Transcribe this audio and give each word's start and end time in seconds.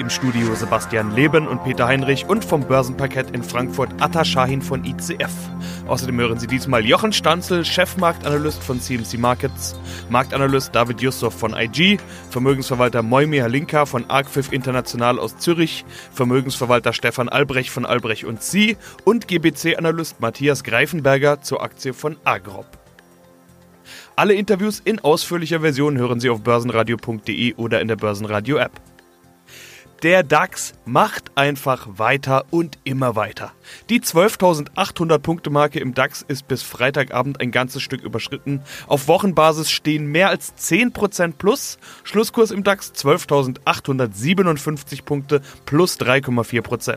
Im 0.00 0.08
Studio 0.08 0.54
Sebastian 0.54 1.14
Leben 1.14 1.46
und 1.46 1.62
Peter 1.62 1.86
Heinrich 1.86 2.24
und 2.26 2.42
vom 2.42 2.66
Börsenparkett 2.66 3.32
in 3.32 3.42
Frankfurt 3.42 3.90
Atta 4.00 4.24
Shahin 4.24 4.62
von 4.62 4.82
ICF. 4.82 5.30
Außerdem 5.88 6.18
hören 6.18 6.38
Sie 6.38 6.46
diesmal 6.46 6.86
Jochen 6.86 7.12
Stanzel, 7.12 7.66
Chefmarktanalyst 7.66 8.62
von 8.62 8.80
CMC 8.80 9.18
Markets, 9.18 9.78
Marktanalyst 10.08 10.74
David 10.74 11.02
Yusuf 11.02 11.34
von 11.34 11.54
IG, 11.54 11.98
Vermögensverwalter 12.30 13.02
Moimir 13.02 13.42
Halinka 13.42 13.84
von 13.84 14.08
Arcfif 14.08 14.52
International 14.52 15.18
aus 15.18 15.36
Zürich, 15.36 15.84
Vermögensverwalter 16.14 16.94
Stefan 16.94 17.28
Albrecht 17.28 17.68
von 17.68 17.84
Albrecht 17.84 18.24
und 18.24 18.42
Sie 18.42 18.78
und 19.04 19.28
GBC-Analyst 19.28 20.18
Matthias 20.18 20.64
Greifenberger 20.64 21.42
zur 21.42 21.62
Aktie 21.62 21.92
von 21.92 22.16
Agrop. 22.24 22.66
Alle 24.16 24.32
Interviews 24.32 24.80
in 24.82 25.00
ausführlicher 25.00 25.60
Version 25.60 25.98
hören 25.98 26.20
Sie 26.20 26.30
auf 26.30 26.40
börsenradio.de 26.40 27.54
oder 27.56 27.82
in 27.82 27.88
der 27.88 27.96
Börsenradio-App. 27.96 28.80
Der 30.02 30.22
DAX 30.22 30.72
macht 30.86 31.36
einfach 31.36 31.86
weiter 31.98 32.46
und 32.50 32.78
immer 32.84 33.16
weiter. 33.16 33.52
Die 33.90 34.00
12.800 34.00 35.18
Punkte 35.18 35.50
Marke 35.50 35.78
im 35.78 35.92
DAX 35.92 36.24
ist 36.26 36.48
bis 36.48 36.62
Freitagabend 36.62 37.38
ein 37.38 37.50
ganzes 37.50 37.82
Stück 37.82 38.00
überschritten. 38.00 38.62
Auf 38.86 39.08
Wochenbasis 39.08 39.70
stehen 39.70 40.06
mehr 40.06 40.30
als 40.30 40.56
10% 40.56 41.34
plus. 41.36 41.76
Schlusskurs 42.02 42.50
im 42.50 42.64
DAX 42.64 42.94
12.857 42.94 45.04
Punkte 45.04 45.42
plus 45.66 46.00
3,4%. 46.00 46.96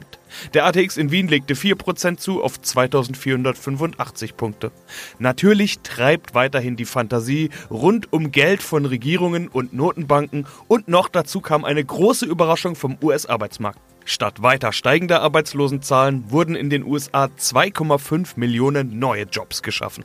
Der 0.54 0.66
ATX 0.66 0.98
in 0.98 1.12
Wien 1.12 1.28
legte 1.28 1.54
4% 1.54 2.18
zu 2.18 2.44
auf 2.44 2.62
2485 2.62 4.38
Punkte. 4.38 4.72
Natürlich 5.20 5.80
treibt 5.80 6.36
weiterhin 6.36 6.76
die 6.76 6.86
Fantasie 6.86 7.50
rund 7.70 8.12
um 8.12 8.32
Geld 8.32 8.62
von 8.62 8.86
Regierungen 8.86 9.48
und 9.48 9.74
Notenbanken 9.74 10.46
und 10.68 10.88
noch 10.88 11.10
dazu 11.10 11.42
kam 11.42 11.66
eine 11.66 11.84
große 11.84 12.26
Überraschung 12.26 12.76
vom 12.76 12.98
US-Arbeitsmarkt. 13.02 13.80
Statt 14.06 14.42
weiter 14.42 14.74
steigender 14.74 15.22
Arbeitslosenzahlen 15.22 16.30
wurden 16.30 16.56
in 16.56 16.70
den 16.70 16.84
USA 16.84 17.26
2,5 17.26 18.34
Millionen 18.36 19.00
neue 19.00 19.24
Jobs 19.24 19.64
geschaffen. 19.64 20.04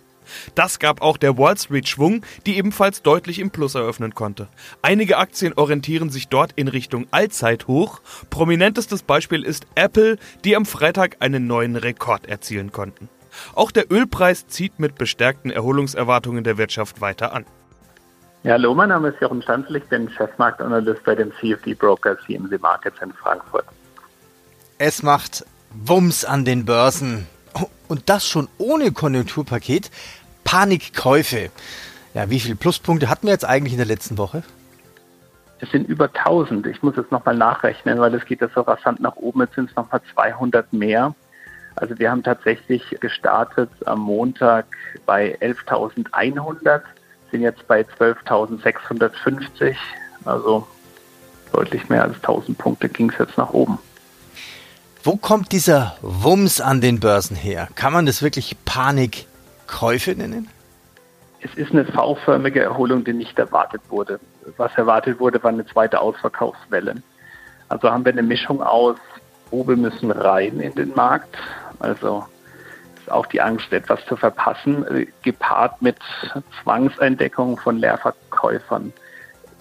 Das 0.55 0.79
gab 0.79 1.03
auch 1.03 1.17
der 1.17 1.39
Wall 1.39 1.57
Street 1.57 1.89
Schwung, 1.89 2.23
die 2.47 2.57
ebenfalls 2.57 3.03
deutlich 3.03 3.39
im 3.39 3.51
Plus 3.51 3.75
eröffnen 3.75 4.15
konnte. 4.15 4.49
Einige 4.83 5.19
Aktien 5.19 5.53
orientieren 5.55 6.11
sich 6.11 6.29
dort 6.29 6.53
in 6.57 6.69
Richtung 6.69 7.07
Allzeithoch. 7.11 8.01
Prominentestes 8.31 9.03
Beispiel 9.03 9.43
ist 9.43 9.67
Apple, 9.75 10.19
die 10.45 10.57
am 10.57 10.67
Freitag 10.67 11.17
einen 11.21 11.47
neuen 11.47 11.77
Rekord 11.77 12.27
erzielen 12.27 12.73
konnten. 12.73 13.09
Auch 13.55 13.71
der 13.71 13.91
Ölpreis 13.91 14.47
zieht 14.47 14.79
mit 14.79 14.97
bestärkten 14.97 15.51
Erholungserwartungen 15.51 16.45
der 16.45 16.59
Wirtschaft 16.59 17.01
weiter 17.01 17.33
an. 17.33 17.45
Ja, 18.45 18.53
hallo, 18.53 18.75
mein 18.75 18.89
Name 18.89 19.09
ist 19.09 19.21
Jochen 19.21 19.43
Stanzel, 19.43 19.77
ich 19.77 19.85
bin 19.85 20.09
Chefmarktanalyst 20.11 21.03
bei 21.05 21.15
dem 21.15 21.33
CFD-Broker 21.41 22.17
CMC 22.25 22.61
Markets 22.61 22.97
in 23.03 23.13
Frankfurt. 23.13 23.65
Es 24.79 25.03
macht 25.03 25.45
Wumms 25.75 26.25
an 26.25 26.45
den 26.45 26.65
Börsen. 26.65 27.27
Und 27.89 28.09
das 28.09 28.27
schon 28.27 28.49
ohne 28.59 28.93
Konjunkturpaket. 28.93 29.91
Panikkäufe. 30.45 31.51
Ja, 32.15 32.31
wie 32.31 32.41
viele 32.41 32.57
Pluspunkte 32.57 33.09
hatten 33.09 33.27
wir 33.27 33.33
jetzt 33.33 33.45
eigentlich 33.45 33.73
in 33.73 33.79
der 33.79 33.87
letzten 33.87 34.19
Woche? 34.19 34.43
Es 35.61 35.71
sind 35.71 35.89
über 35.89 36.07
1000. 36.07 36.67
Ich 36.67 36.83
muss 36.83 36.97
jetzt 36.97 37.13
nochmal 37.13 37.37
nachrechnen, 37.37 37.99
weil 37.99 38.15
es 38.15 38.25
geht 38.25 38.41
ja 38.41 38.49
so 38.55 38.61
rasant 38.63 39.01
nach 39.01 39.17
oben. 39.17 39.41
Jetzt 39.41 39.57
sind 39.57 39.71
es 39.71 39.77
nochmal 39.77 40.01
200 40.15 40.73
mehr. 40.73 41.15
Also 41.77 41.99
wir 41.99 42.11
haben 42.11 42.23
tatsächlich 42.23 42.97
gestartet 43.01 43.71
am 43.87 44.01
Montag 44.01 44.67
bei 45.07 45.37
11.100, 45.41 46.81
sind 47.31 47.43
jetzt 47.43 47.67
bei 47.69 47.83
12.650. 47.83 49.77
Also 50.25 50.67
deutlich 51.53 51.89
mehr 51.89 52.03
als 52.03 52.17
1000 52.17 52.59
Punkte 52.59 52.89
ging 52.89 53.11
es 53.11 53.19
jetzt 53.19 53.39
nach 53.39 53.51
oben. 53.51 53.79
Wo 55.09 55.17
kommt 55.17 55.53
dieser 55.53 55.97
Wumms 56.03 56.61
an 56.61 56.83
den 56.83 57.01
Börsen 57.01 57.35
her? 57.35 57.69
Kann 57.77 57.95
man 57.95 58.05
das 58.05 58.21
wirklich 58.21 58.55
Panikkäufe 58.67 60.11
nennen? 60.11 60.51
Es 61.41 61.55
ist 61.55 61.73
eine 61.73 61.87
V-förmige 61.87 62.61
Erholung, 62.61 63.05
die 63.05 63.15
nicht 63.15 63.39
erwartet 63.39 63.81
wurde. 63.89 64.21
Was 64.59 64.71
erwartet 64.77 65.19
wurde, 65.19 65.43
war 65.43 65.51
eine 65.51 65.65
zweite 65.65 66.03
Ausverkaufswelle. 66.03 66.97
Also 67.71 67.91
haben 67.91 68.05
wir 68.05 68.13
eine 68.13 68.23
Mischung 68.23 68.63
aus, 68.63 68.99
wo 69.51 69.67
wir 69.67 69.79
müssen 69.79 70.11
rein 70.11 70.61
in 70.61 70.75
den 70.75 70.95
Markt, 70.95 71.39
also 71.79 72.27
ist 72.99 73.11
auch 73.11 73.25
die 73.25 73.41
Angst, 73.41 73.73
etwas 73.73 74.05
zu 74.05 74.15
verpassen, 74.15 74.85
gepaart 75.23 75.81
mit 75.81 75.97
Zwangseindeckung 76.63 77.57
von 77.57 77.79
Leerverkäufern. 77.79 78.93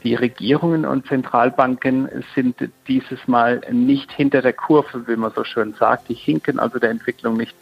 Die 0.04 0.16
Regierungen 0.16 0.86
und 0.86 1.08
Zentralbanken 1.08 2.24
sind 2.36 2.56
dieses 2.88 3.28
Mal 3.28 3.62
nicht 3.72 4.12
hinter 4.12 4.42
der 4.42 4.54
Kurve, 4.54 5.08
wie 5.08 5.16
man 5.16 5.32
so 5.34 5.44
schön 5.44 5.74
sagt. 5.74 6.10
Die 6.10 6.14
hinken 6.14 6.60
also 6.60 6.80
der 6.80 6.92
Entwicklung 6.92 7.36
nicht 7.36 7.56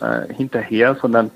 äh, 0.00 0.32
hinterher, 0.32 0.94
sondern 0.94 1.30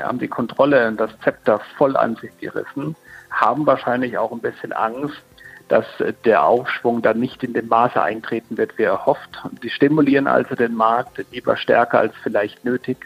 haben 0.00 0.18
die 0.18 0.28
Kontrolle 0.28 0.88
und 0.88 0.98
das 0.98 1.10
Zepter 1.22 1.60
voll 1.76 1.96
an 1.96 2.16
sich 2.16 2.36
gerissen, 2.38 2.96
haben 3.30 3.66
wahrscheinlich 3.66 4.16
auch 4.16 4.32
ein 4.32 4.40
bisschen 4.40 4.72
Angst, 4.72 5.22
dass 5.68 5.84
der 6.24 6.44
Aufschwung 6.44 7.02
dann 7.02 7.20
nicht 7.20 7.44
in 7.44 7.52
dem 7.52 7.68
Maße 7.68 8.00
eintreten 8.00 8.56
wird, 8.56 8.78
wie 8.78 8.84
erhofft. 8.84 9.42
Die 9.62 9.68
stimulieren 9.68 10.26
also 10.26 10.54
den 10.54 10.74
Markt 10.74 11.22
lieber 11.30 11.56
stärker 11.56 11.98
als 11.98 12.14
vielleicht 12.22 12.64
nötig 12.64 12.96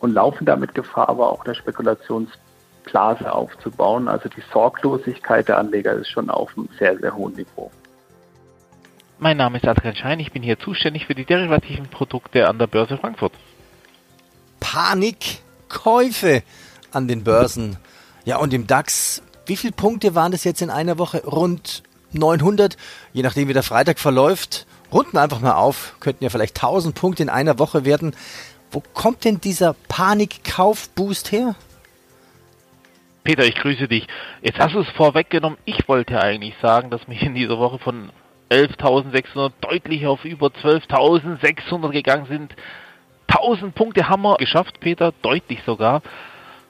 und 0.00 0.12
laufen 0.12 0.44
damit 0.44 0.74
Gefahr, 0.74 1.08
aber 1.08 1.30
auch 1.30 1.42
der 1.44 1.54
Spekulations 1.54 2.30
Blase 2.86 3.30
aufzubauen. 3.30 4.08
Also 4.08 4.28
die 4.28 4.42
Sorglosigkeit 4.52 5.48
der 5.48 5.58
Anleger 5.58 5.92
ist 5.92 6.08
schon 6.08 6.30
auf 6.30 6.56
einem 6.56 6.68
sehr, 6.78 6.96
sehr 6.98 7.14
hohen 7.14 7.34
Niveau. 7.34 7.70
Mein 9.18 9.36
Name 9.36 9.58
ist 9.58 9.66
Adrian 9.66 9.96
Schein, 9.96 10.20
ich 10.20 10.32
bin 10.32 10.42
hier 10.42 10.58
zuständig 10.58 11.06
für 11.06 11.14
die 11.14 11.24
derivativen 11.24 11.88
Produkte 11.88 12.48
an 12.48 12.58
der 12.58 12.66
Börse 12.66 12.98
Frankfurt. 12.98 13.32
Panikkäufe 14.60 16.42
an 16.92 17.08
den 17.08 17.24
Börsen. 17.24 17.78
Ja, 18.26 18.36
und 18.36 18.52
im 18.52 18.66
DAX, 18.66 19.22
wie 19.46 19.56
viele 19.56 19.72
Punkte 19.72 20.14
waren 20.14 20.32
das 20.32 20.44
jetzt 20.44 20.60
in 20.60 20.68
einer 20.68 20.98
Woche? 20.98 21.24
Rund 21.24 21.82
900, 22.12 22.76
je 23.12 23.22
nachdem 23.22 23.48
wie 23.48 23.54
der 23.54 23.62
Freitag 23.62 23.98
verläuft. 23.98 24.66
Runden 24.92 25.16
einfach 25.16 25.40
mal 25.40 25.54
auf, 25.54 25.96
könnten 26.00 26.22
ja 26.22 26.30
vielleicht 26.30 26.56
1000 26.56 26.94
Punkte 26.94 27.22
in 27.22 27.28
einer 27.28 27.58
Woche 27.58 27.84
werden. 27.84 28.14
Wo 28.70 28.82
kommt 28.92 29.24
denn 29.24 29.40
dieser 29.40 29.74
Panikkaufboost 29.88 31.32
her? 31.32 31.54
Peter, 33.26 33.44
ich 33.44 33.56
grüße 33.56 33.88
dich. 33.88 34.06
Jetzt 34.40 34.60
hast 34.60 34.76
du 34.76 34.80
es 34.80 34.88
vorweggenommen. 34.90 35.58
Ich 35.64 35.88
wollte 35.88 36.22
eigentlich 36.22 36.54
sagen, 36.62 36.90
dass 36.90 37.08
wir 37.08 37.20
in 37.20 37.34
dieser 37.34 37.58
Woche 37.58 37.80
von 37.80 38.10
11.600 38.52 39.50
deutlich 39.60 40.06
auf 40.06 40.24
über 40.24 40.46
12.600 40.46 41.90
gegangen 41.90 42.26
sind. 42.26 42.54
1000 43.26 43.74
Punkte 43.74 44.08
haben 44.08 44.22
wir 44.22 44.36
geschafft, 44.36 44.78
Peter, 44.78 45.12
deutlich 45.22 45.58
sogar. 45.66 46.02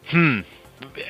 Hm, 0.05 0.45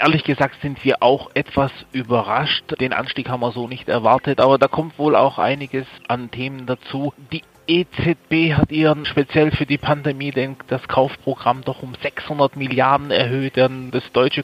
ehrlich 0.00 0.24
gesagt 0.24 0.56
sind 0.62 0.84
wir 0.84 1.00
auch 1.00 1.30
etwas 1.34 1.70
überrascht. 1.92 2.80
Den 2.80 2.92
Anstieg 2.92 3.28
haben 3.28 3.38
wir 3.38 3.52
so 3.52 3.68
nicht 3.68 3.88
erwartet, 3.88 4.40
aber 4.40 4.58
da 4.58 4.66
kommt 4.66 4.98
wohl 4.98 5.14
auch 5.14 5.38
einiges 5.38 5.86
an 6.08 6.32
Themen 6.32 6.66
dazu. 6.66 7.14
Die 7.30 7.42
EZB 7.68 8.54
hat 8.54 8.72
ihren 8.72 9.04
speziell 9.06 9.52
für 9.52 9.66
die 9.66 9.78
Pandemie 9.78 10.32
den, 10.32 10.56
das 10.66 10.88
Kaufprogramm 10.88 11.62
doch 11.62 11.84
um 11.84 11.94
600 12.02 12.56
Milliarden 12.56 13.12
erhöht. 13.12 13.54
Denn 13.54 13.92
das 13.92 14.10
deutsche 14.12 14.42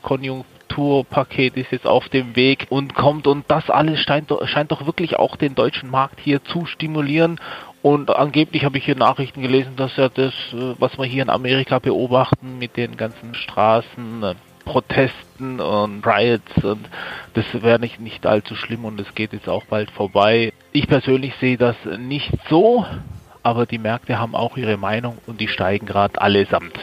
Konjunkturpaket 0.72 1.56
ist 1.56 1.70
jetzt 1.70 1.86
auf 1.86 2.08
dem 2.08 2.34
Weg 2.36 2.66
und 2.70 2.94
kommt 2.94 3.26
und 3.26 3.44
das 3.48 3.68
alles 3.70 4.00
scheint, 4.00 4.32
scheint 4.44 4.72
doch 4.72 4.86
wirklich 4.86 5.16
auch 5.16 5.36
den 5.36 5.54
deutschen 5.54 5.90
Markt 5.90 6.20
hier 6.20 6.42
zu 6.44 6.66
stimulieren. 6.66 7.40
Und 7.82 8.10
angeblich 8.10 8.64
habe 8.64 8.78
ich 8.78 8.84
hier 8.84 8.96
Nachrichten 8.96 9.42
gelesen, 9.42 9.72
dass 9.76 9.96
ja 9.96 10.08
das, 10.08 10.32
äh, 10.52 10.74
was 10.78 10.98
wir 10.98 11.04
hier 11.04 11.22
in 11.22 11.30
Amerika 11.30 11.78
beobachten 11.78 12.58
mit 12.58 12.76
den 12.76 12.96
ganzen 12.96 13.34
Straßen, 13.34 14.22
äh, 14.22 14.34
Protesten 14.64 15.58
und 15.60 16.06
Riots 16.06 16.62
und 16.62 16.88
das 17.34 17.44
wäre 17.52 17.80
nicht, 17.80 17.98
nicht 17.98 18.24
allzu 18.26 18.54
schlimm 18.54 18.84
und 18.84 19.00
es 19.00 19.12
geht 19.16 19.32
jetzt 19.32 19.48
auch 19.48 19.64
bald 19.64 19.90
vorbei. 19.90 20.52
Ich 20.70 20.86
persönlich 20.86 21.34
sehe 21.40 21.56
das 21.56 21.74
nicht 21.98 22.30
so, 22.48 22.86
aber 23.42 23.66
die 23.66 23.78
Märkte 23.78 24.20
haben 24.20 24.36
auch 24.36 24.56
ihre 24.56 24.76
Meinung 24.76 25.18
und 25.26 25.40
die 25.40 25.48
steigen 25.48 25.86
gerade 25.86 26.20
allesamt. 26.20 26.78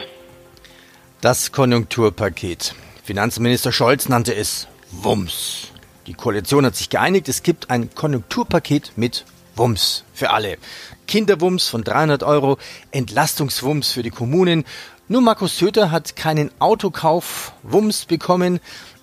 Das 1.22 1.52
Konjunkturpaket. 1.52 2.74
Finanzminister 3.02 3.72
Scholz 3.72 4.08
nannte 4.08 4.34
es 4.34 4.68
Wumms. 4.90 5.68
Die 6.06 6.14
Koalition 6.14 6.66
hat 6.66 6.76
sich 6.76 6.90
geeinigt, 6.90 7.28
es 7.28 7.42
gibt 7.42 7.70
ein 7.70 7.94
Konjunkturpaket 7.94 8.92
mit 8.96 9.24
Wumms 9.56 10.04
für 10.12 10.30
alle. 10.30 10.58
Kinderwumms 11.06 11.68
von 11.68 11.82
300 11.82 12.22
Euro, 12.22 12.58
Entlastungswumms 12.90 13.92
für 13.92 14.02
die 14.02 14.10
Kommunen. 14.10 14.64
Nur 15.08 15.22
Markus 15.22 15.58
Söder 15.58 15.90
hat 15.90 16.14
keinen 16.14 16.50
Autokauf-Wumms 16.60 18.06
bekommen. 18.06 18.60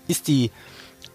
Ist 0.08 0.28
die 0.28 0.52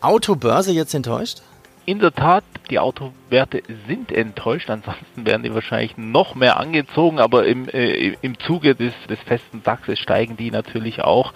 Autobörse 0.01 0.73
jetzt 0.73 0.95
enttäuscht? 0.95 1.43
In 1.85 1.99
der 1.99 2.13
Tat, 2.13 2.45
die 2.71 2.79
Autowerte 2.79 3.63
sind 3.89 4.13
enttäuscht, 4.13 4.71
ansonsten 4.71 5.27
werden 5.27 5.43
die 5.43 5.53
wahrscheinlich 5.53 5.97
noch 5.97 6.37
mehr 6.37 6.59
angezogen, 6.59 7.19
aber 7.19 7.45
im, 7.47 7.69
äh, 7.69 8.15
im 8.21 8.39
Zuge 8.39 8.77
des, 8.77 8.93
des 9.09 9.19
festen 9.21 9.65
DAXes 9.65 9.99
steigen 9.99 10.37
die 10.37 10.53
natürlich 10.53 11.01
auch. 11.01 11.33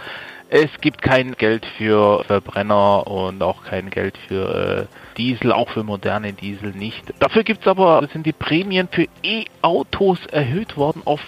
Es 0.49 0.71
gibt 0.81 1.03
kein 1.03 1.33
Geld 1.33 1.67
für 1.67 2.23
Verbrenner 2.25 3.07
und 3.07 3.43
auch 3.43 3.65
kein 3.65 3.91
Geld 3.91 4.17
für 4.29 4.89
äh, 4.89 5.17
Diesel, 5.17 5.53
auch 5.53 5.71
für 5.71 5.83
moderne 5.83 6.33
Diesel 6.33 6.71
nicht. 6.71 7.03
Dafür 7.19 7.43
gibt 7.43 7.63
es 7.63 7.67
aber, 7.67 8.07
sind 8.13 8.27
die 8.27 8.33
Prämien 8.33 8.89
für 8.89 9.09
E-Autos 9.25 10.25
erhöht 10.27 10.77
worden 10.77 11.03
auf 11.05 11.21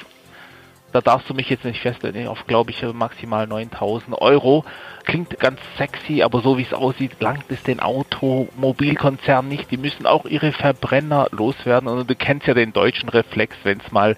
da 0.90 1.02
darfst 1.02 1.28
du 1.28 1.34
mich 1.34 1.50
jetzt 1.50 1.64
nicht 1.64 1.82
festlegen, 1.82 2.28
auf 2.28 2.46
glaube 2.46 2.70
ich 2.70 2.82
maximal 2.94 3.46
9000 3.46 4.18
Euro. 4.22 4.64
Klingt 5.04 5.38
ganz 5.38 5.60
sexy, 5.76 6.22
aber 6.22 6.40
so 6.40 6.56
wie 6.56 6.62
es 6.62 6.72
aussieht, 6.72 7.20
langt 7.20 7.44
es 7.50 7.62
den 7.62 7.80
Automobilkonzernen 7.80 9.50
nicht. 9.50 9.70
Die 9.70 9.76
müssen 9.76 10.06
auch 10.06 10.24
ihre 10.24 10.52
Verbrenner 10.52 11.28
loswerden 11.30 11.88
und 11.88 12.08
du 12.08 12.14
kennst 12.14 12.46
ja 12.46 12.54
den 12.54 12.72
deutschen 12.72 13.10
Reflex, 13.10 13.54
wenn 13.64 13.80
es 13.80 13.92
mal 13.92 14.16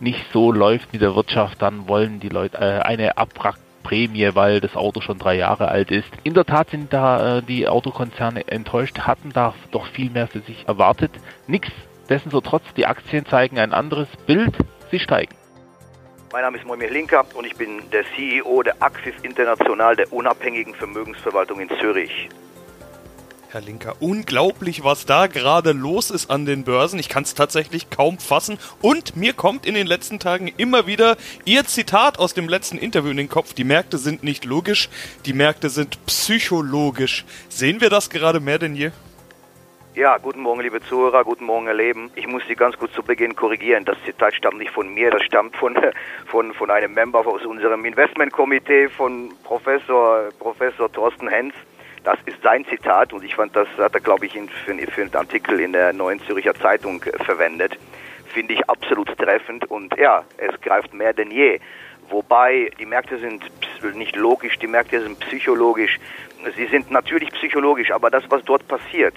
nicht 0.00 0.24
so 0.32 0.50
läuft 0.50 0.92
mit 0.92 1.02
der 1.02 1.14
Wirtschaft, 1.14 1.62
dann 1.62 1.88
wollen 1.88 2.18
die 2.20 2.28
Leute 2.28 2.58
äh, 2.58 2.80
eine 2.80 3.16
Abwrackprämie, 3.88 4.34
weil 4.34 4.60
das 4.60 4.76
Auto 4.76 5.00
schon 5.00 5.18
drei 5.18 5.36
Jahre 5.36 5.68
alt 5.68 5.90
ist. 5.90 6.08
In 6.24 6.34
der 6.34 6.44
Tat 6.44 6.70
sind 6.70 6.92
da 6.92 7.38
äh, 7.38 7.42
die 7.42 7.68
Autokonzerne 7.68 8.46
enttäuscht, 8.48 9.00
hatten 9.00 9.30
da 9.32 9.54
doch 9.70 9.86
viel 9.86 10.10
mehr 10.10 10.26
für 10.26 10.40
sich 10.40 10.66
erwartet. 10.66 11.12
Nichtsdestotrotz, 11.46 12.62
die 12.76 12.86
Aktien 12.86 13.26
zeigen 13.26 13.58
ein 13.58 13.72
anderes 13.72 14.08
Bild, 14.26 14.54
sie 14.90 14.98
steigen. 14.98 15.34
Mein 16.32 16.42
Name 16.42 16.58
ist 16.58 16.66
Moimir 16.66 16.90
Linker 16.90 17.24
und 17.34 17.46
ich 17.46 17.56
bin 17.56 17.90
der 17.90 18.04
CEO 18.14 18.62
der 18.62 18.82
Axis 18.82 19.14
International 19.22 19.96
der 19.96 20.12
unabhängigen 20.12 20.74
Vermögensverwaltung 20.74 21.60
in 21.60 21.70
Zürich. 21.80 22.28
Herr 23.50 23.62
Linker, 23.62 23.94
unglaublich, 24.00 24.84
was 24.84 25.06
da 25.06 25.26
gerade 25.26 25.72
los 25.72 26.10
ist 26.10 26.30
an 26.30 26.44
den 26.44 26.64
Börsen. 26.64 26.98
Ich 26.98 27.08
kann 27.08 27.22
es 27.22 27.32
tatsächlich 27.32 27.88
kaum 27.88 28.18
fassen. 28.18 28.58
Und 28.82 29.16
mir 29.16 29.32
kommt 29.32 29.64
in 29.64 29.72
den 29.72 29.86
letzten 29.86 30.18
Tagen 30.18 30.52
immer 30.58 30.86
wieder 30.86 31.16
Ihr 31.46 31.64
Zitat 31.64 32.18
aus 32.18 32.34
dem 32.34 32.46
letzten 32.46 32.76
Interview 32.76 33.10
in 33.10 33.16
den 33.16 33.30
Kopf. 33.30 33.54
Die 33.54 33.64
Märkte 33.64 33.96
sind 33.96 34.22
nicht 34.22 34.44
logisch, 34.44 34.90
die 35.24 35.32
Märkte 35.32 35.70
sind 35.70 36.04
psychologisch. 36.04 37.24
Sehen 37.48 37.80
wir 37.80 37.88
das 37.88 38.10
gerade 38.10 38.40
mehr 38.40 38.58
denn 38.58 38.74
je? 38.74 38.90
Ja, 39.94 40.18
guten 40.18 40.42
Morgen, 40.42 40.60
liebe 40.60 40.82
Zuhörer, 40.82 41.24
guten 41.24 41.46
Morgen, 41.46 41.64
Herr 41.64 41.74
Leben. 41.74 42.10
Ich 42.16 42.26
muss 42.26 42.42
Sie 42.48 42.54
ganz 42.54 42.76
kurz 42.76 42.92
zu 42.92 43.02
Beginn 43.02 43.34
korrigieren. 43.34 43.86
Das 43.86 43.96
Zitat 44.04 44.34
stammt 44.34 44.58
nicht 44.58 44.72
von 44.72 44.92
mir, 44.92 45.10
das 45.10 45.22
stammt 45.22 45.56
von, 45.56 45.74
von, 46.26 46.52
von 46.52 46.70
einem 46.70 46.92
Member 46.92 47.26
aus 47.26 47.46
unserem 47.46 47.86
Investmentkomitee, 47.86 48.90
von 48.90 49.32
Professor, 49.42 50.28
Professor 50.38 50.92
Thorsten 50.92 51.28
Hens. 51.28 51.54
Das 52.04 52.18
ist 52.26 52.42
sein 52.42 52.64
Zitat 52.66 53.12
und 53.12 53.24
ich 53.24 53.34
fand, 53.34 53.54
das 53.54 53.68
hat 53.76 53.94
er, 53.94 54.00
glaube 54.00 54.26
ich, 54.26 54.32
für, 54.32 54.74
für 54.74 55.02
einen 55.02 55.14
Artikel 55.14 55.60
in 55.60 55.72
der 55.72 55.92
Neuen 55.92 56.20
Zürcher 56.20 56.54
Zeitung 56.54 57.02
äh, 57.02 57.24
verwendet. 57.24 57.78
Finde 58.32 58.54
ich 58.54 58.68
absolut 58.68 59.16
treffend 59.16 59.70
und 59.70 59.96
ja, 59.96 60.24
es 60.36 60.60
greift 60.60 60.94
mehr 60.94 61.12
denn 61.12 61.30
je. 61.30 61.60
Wobei 62.10 62.70
die 62.78 62.86
Märkte 62.86 63.18
sind 63.18 63.42
nicht 63.94 64.16
logisch, 64.16 64.58
die 64.58 64.66
Märkte 64.66 65.00
sind 65.02 65.20
psychologisch. 65.20 65.98
Sie 66.56 66.66
sind 66.66 66.90
natürlich 66.90 67.30
psychologisch, 67.32 67.90
aber 67.90 68.10
das, 68.10 68.24
was 68.30 68.42
dort 68.44 68.66
passiert, 68.68 69.14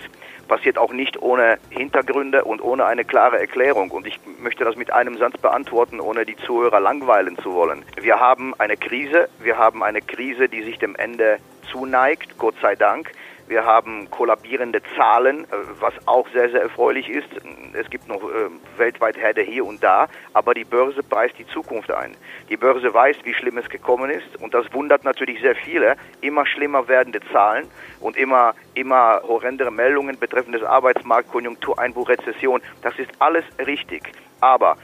passiert 0.48 0.78
auch 0.78 0.92
nicht 0.92 1.22
ohne 1.22 1.60
Hintergründe 1.70 2.44
und 2.44 2.62
ohne 2.62 2.86
eine 2.86 3.06
klare 3.06 3.40
Erklärung. 3.40 3.92
Und 3.92 4.08
ich 4.08 4.20
möchte 4.40 4.66
das 4.66 4.76
mit 4.76 4.92
einem 4.92 5.18
Satz 5.18 5.38
beantworten, 5.38 6.00
ohne 6.00 6.26
die 6.26 6.36
Zuhörer 6.36 6.80
langweilen 6.80 7.38
zu 7.38 7.54
wollen. 7.54 7.86
Wir 8.02 8.20
haben 8.20 8.54
eine 8.58 8.76
Krise, 8.76 9.30
wir 9.40 9.58
haben 9.58 9.84
eine 9.84 10.02
Krise, 10.02 10.50
die 10.50 10.64
sich 10.64 10.78
dem 10.80 10.96
Ende 10.96 11.38
zuneigt, 11.72 12.38
Gott 12.38 12.56
sei 12.62 12.76
Dank. 12.76 13.12
Wir 13.52 13.66
haben 13.66 14.10
kollabierende 14.10 14.82
Zahlen, 14.96 15.44
äh, 15.44 15.48
was 15.82 15.94
auch 16.06 16.26
sehr, 16.30 16.50
sehr 16.52 16.62
erfreulich 16.62 17.10
ist. 17.10 17.28
Es 17.74 17.90
gibt 17.90 18.08
noch 18.08 18.24
äh, 18.24 18.50
weltweit 18.78 19.18
Herde 19.18 19.42
hier 19.42 19.66
und 19.66 19.84
da, 19.84 20.08
aber 20.32 20.54
die 20.54 20.64
Börse 20.64 21.04
preist 21.04 21.38
die 21.38 21.46
Zukunft 21.48 21.92
ein. 21.92 22.16
Die 22.48 22.56
Börse 22.56 22.94
weiß, 22.94 23.18
wie 23.24 23.34
schlimm 23.34 23.58
es 23.58 23.68
gekommen 23.68 24.10
ist 24.10 24.42
und 24.42 24.54
das 24.54 24.72
wundert 24.74 25.04
natürlich 25.04 25.42
sehr 25.42 25.56
viele. 25.56 25.98
Immer 26.22 26.46
schlimmer 26.46 26.88
werdende 26.88 27.20
Zahlen 27.34 27.68
und 28.00 28.16
immer, 28.16 28.56
immer 28.74 29.22
horrendere 29.28 29.70
Meldungen 29.70 30.18
betreffend 30.18 30.56
des 30.56 30.64
Arbeitsmarkt, 30.64 31.30
Konjunktureinbruch, 31.30 32.08
Rezession. 32.08 32.62
Das 32.84 32.98
ist 33.00 33.12
alles 33.20 33.44
richtig. 33.60 34.14
Aber 34.40 34.78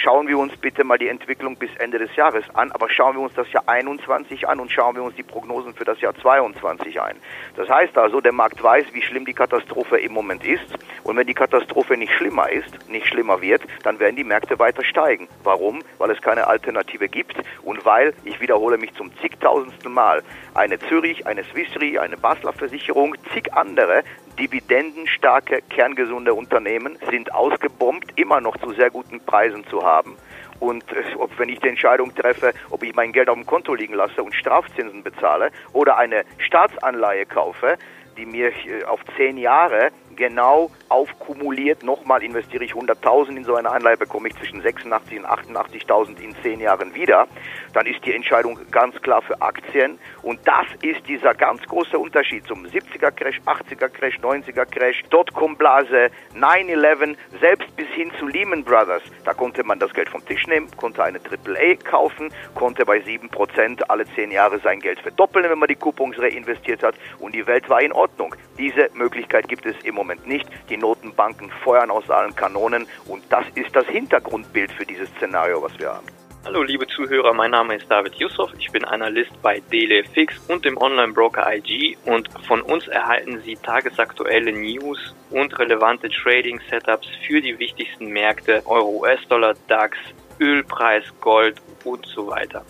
Schauen 0.00 0.28
wir 0.28 0.38
uns 0.38 0.56
bitte 0.56 0.84
mal 0.84 0.96
die 0.96 1.08
Entwicklung 1.08 1.56
bis 1.56 1.74
Ende 1.74 1.98
des 1.98 2.14
Jahres 2.14 2.44
an, 2.54 2.70
aber 2.70 2.88
schauen 2.88 3.16
wir 3.16 3.20
uns 3.20 3.34
das 3.34 3.50
Jahr 3.50 3.64
21 3.66 4.46
an 4.46 4.60
und 4.60 4.70
schauen 4.70 4.94
wir 4.94 5.02
uns 5.02 5.16
die 5.16 5.24
Prognosen 5.24 5.74
für 5.74 5.84
das 5.84 6.00
Jahr 6.00 6.14
22 6.14 7.00
ein. 7.00 7.16
Das 7.56 7.68
heißt 7.68 7.98
also, 7.98 8.20
der 8.20 8.30
Markt 8.30 8.62
weiß, 8.62 8.86
wie 8.92 9.02
schlimm 9.02 9.24
die 9.24 9.32
Katastrophe 9.32 9.98
im 9.98 10.12
Moment 10.12 10.46
ist 10.46 10.78
und 11.02 11.16
wenn 11.16 11.26
die 11.26 11.34
Katastrophe 11.34 11.96
nicht 11.96 12.12
schlimmer 12.12 12.48
ist, 12.48 12.88
nicht 12.88 13.08
schlimmer 13.08 13.42
wird, 13.42 13.62
dann 13.82 13.98
werden 13.98 14.14
die 14.14 14.22
Märkte 14.22 14.60
weiter 14.60 14.84
steigen. 14.84 15.26
Warum? 15.42 15.80
Weil 15.98 16.12
es 16.12 16.22
keine 16.22 16.46
Alternative 16.46 17.08
gibt 17.08 17.34
und 17.64 17.84
weil, 17.84 18.14
ich 18.22 18.40
wiederhole 18.40 18.78
mich 18.78 18.94
zum 18.94 19.10
zigtausendsten 19.16 19.92
Mal, 19.92 20.22
eine 20.54 20.78
Zürich, 20.78 21.26
eine 21.26 21.42
Swiss 21.42 21.74
Re, 21.74 22.00
eine 22.00 22.16
Basler 22.16 22.52
Versicherung, 22.52 23.16
zig 23.34 23.52
andere 23.52 24.04
dividendenstarke, 24.38 25.62
kerngesunde 25.68 26.34
Unternehmen 26.34 26.98
sind 27.10 27.32
ausgebombt, 27.34 28.12
immer 28.16 28.40
noch 28.40 28.56
zu 28.58 28.72
sehr 28.72 28.90
guten 28.90 29.20
Preisen 29.20 29.64
zu 29.66 29.82
haben. 29.82 30.16
Und 30.60 30.84
äh, 30.92 31.14
ob, 31.16 31.38
wenn 31.38 31.48
ich 31.48 31.60
die 31.60 31.68
Entscheidung 31.68 32.14
treffe, 32.14 32.52
ob 32.70 32.82
ich 32.82 32.94
mein 32.94 33.12
Geld 33.12 33.28
auf 33.28 33.36
dem 33.36 33.46
Konto 33.46 33.74
liegen 33.74 33.94
lasse 33.94 34.22
und 34.22 34.34
Strafzinsen 34.34 35.02
bezahle 35.02 35.50
oder 35.72 35.98
eine 35.98 36.24
Staatsanleihe 36.38 37.26
kaufe, 37.26 37.76
die 38.16 38.26
mir 38.26 38.48
äh, 38.48 38.84
auf 38.84 39.00
zehn 39.16 39.38
Jahre 39.38 39.90
genau 40.18 40.70
aufkumuliert, 40.90 41.82
nochmal 41.82 42.22
investiere 42.22 42.64
ich 42.64 42.72
100.000 42.72 43.36
in 43.36 43.44
so 43.44 43.54
eine 43.54 43.70
Anleihe, 43.70 43.96
bekomme 43.96 44.28
ich 44.28 44.36
zwischen 44.36 44.60
86 44.60 45.20
und 45.20 45.26
88.000 45.26 46.20
in 46.20 46.34
zehn 46.42 46.60
Jahren 46.60 46.94
wieder, 46.94 47.26
dann 47.72 47.86
ist 47.86 48.04
die 48.04 48.12
Entscheidung 48.12 48.58
ganz 48.70 49.00
klar 49.00 49.22
für 49.22 49.40
Aktien. 49.40 49.98
Und 50.22 50.40
das 50.44 50.66
ist 50.82 51.06
dieser 51.06 51.34
ganz 51.34 51.62
große 51.62 51.98
Unterschied 51.98 52.46
zum 52.46 52.66
70er 52.66 53.12
Crash, 53.12 53.40
80er 53.46 53.88
Crash, 53.88 54.18
90er 54.18 54.66
Crash, 54.66 55.02
Dotcom-Blase, 55.10 56.10
9-11, 56.34 57.16
selbst 57.40 57.76
bis 57.76 57.88
hin 57.88 58.10
zu 58.18 58.26
Lehman 58.26 58.64
Brothers. 58.64 59.02
Da 59.24 59.34
konnte 59.34 59.62
man 59.62 59.78
das 59.78 59.92
Geld 59.94 60.08
vom 60.08 60.24
Tisch 60.26 60.46
nehmen, 60.46 60.68
konnte 60.76 61.04
eine 61.04 61.20
AAA 61.20 61.76
kaufen, 61.84 62.30
konnte 62.54 62.84
bei 62.84 62.98
7% 62.98 63.82
alle 63.88 64.04
zehn 64.16 64.32
Jahre 64.32 64.58
sein 64.58 64.80
Geld 64.80 64.98
verdoppeln, 64.98 65.48
wenn 65.48 65.58
man 65.58 65.68
die 65.68 65.76
Coupons 65.76 66.18
reinvestiert 66.18 66.82
hat 66.82 66.96
und 67.20 67.34
die 67.34 67.46
Welt 67.46 67.68
war 67.68 67.80
in 67.80 67.92
Ordnung. 67.92 68.34
Diese 68.58 68.90
Möglichkeit 68.94 69.48
gibt 69.48 69.64
es 69.66 69.76
im 69.84 69.94
Moment 69.94 70.07
nicht. 70.26 70.46
Die 70.70 70.76
Notenbanken 70.76 71.50
feuern 71.62 71.90
aus 71.90 72.08
allen 72.10 72.34
Kanonen 72.34 72.86
und 73.06 73.22
das 73.30 73.44
ist 73.54 73.74
das 73.74 73.86
Hintergrundbild 73.86 74.72
für 74.72 74.86
dieses 74.86 75.08
Szenario, 75.16 75.62
was 75.62 75.78
wir 75.78 75.92
haben. 75.92 76.06
Hallo 76.44 76.62
liebe 76.62 76.86
Zuhörer, 76.86 77.34
mein 77.34 77.50
Name 77.50 77.74
ist 77.76 77.90
David 77.90 78.14
Yusuf, 78.14 78.50
ich 78.58 78.70
bin 78.70 78.84
Analyst 78.84 79.32
bei 79.42 79.60
DLFX 79.70 80.38
und 80.48 80.64
dem 80.64 80.78
Online-Broker 80.78 81.46
IG 81.52 81.98
und 82.06 82.28
von 82.46 82.62
uns 82.62 82.86
erhalten 82.88 83.42
Sie 83.44 83.56
tagesaktuelle 83.56 84.52
News 84.52 85.14
und 85.30 85.58
relevante 85.58 86.08
Trading-Setups 86.08 87.08
für 87.26 87.42
die 87.42 87.58
wichtigsten 87.58 88.06
Märkte 88.06 88.62
Euro, 88.64 89.00
US-Dollar, 89.00 89.54
DAX, 89.66 89.98
Ölpreis, 90.40 91.04
Gold 91.20 91.60
und 91.84 92.06
so 92.06 92.28
weiter. 92.28 92.64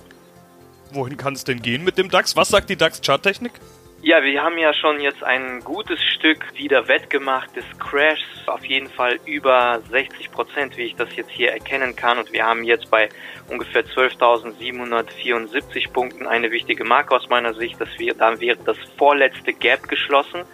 Wohin 0.92 1.16
kann 1.16 1.34
es 1.34 1.44
denn 1.44 1.60
gehen 1.60 1.84
mit 1.84 1.98
dem 1.98 2.10
DAX? 2.10 2.34
Was 2.34 2.48
sagt 2.48 2.70
die 2.70 2.76
DAX-Charttechnik? 2.76 3.52
Ja, 4.00 4.22
wir 4.22 4.44
haben 4.44 4.56
ja 4.58 4.72
schon 4.72 5.00
jetzt 5.00 5.24
ein 5.24 5.58
gutes 5.64 6.00
Stück 6.00 6.56
wieder 6.56 6.86
wettgemacht 6.86 7.56
des 7.56 7.64
Crashs, 7.80 8.46
auf 8.46 8.64
jeden 8.64 8.88
Fall 8.88 9.18
über 9.24 9.80
60 9.90 10.30
Prozent, 10.30 10.76
wie 10.76 10.84
ich 10.84 10.94
das 10.94 11.16
jetzt 11.16 11.32
hier 11.32 11.50
erkennen 11.50 11.96
kann. 11.96 12.18
Und 12.18 12.32
wir 12.32 12.46
haben 12.46 12.62
jetzt 12.62 12.92
bei 12.92 13.08
ungefähr 13.48 13.84
12.774 13.84 15.90
Punkten 15.92 16.28
eine 16.28 16.52
wichtige 16.52 16.84
Marke 16.84 17.16
aus 17.16 17.28
meiner 17.28 17.54
Sicht. 17.54 17.80
Das 17.80 17.88
wäre, 17.98 18.14
dann 18.14 18.38
wäre 18.38 18.58
das 18.64 18.76
vorletzte 18.96 19.52
Gap 19.52 19.88
geschlossen 19.88 20.44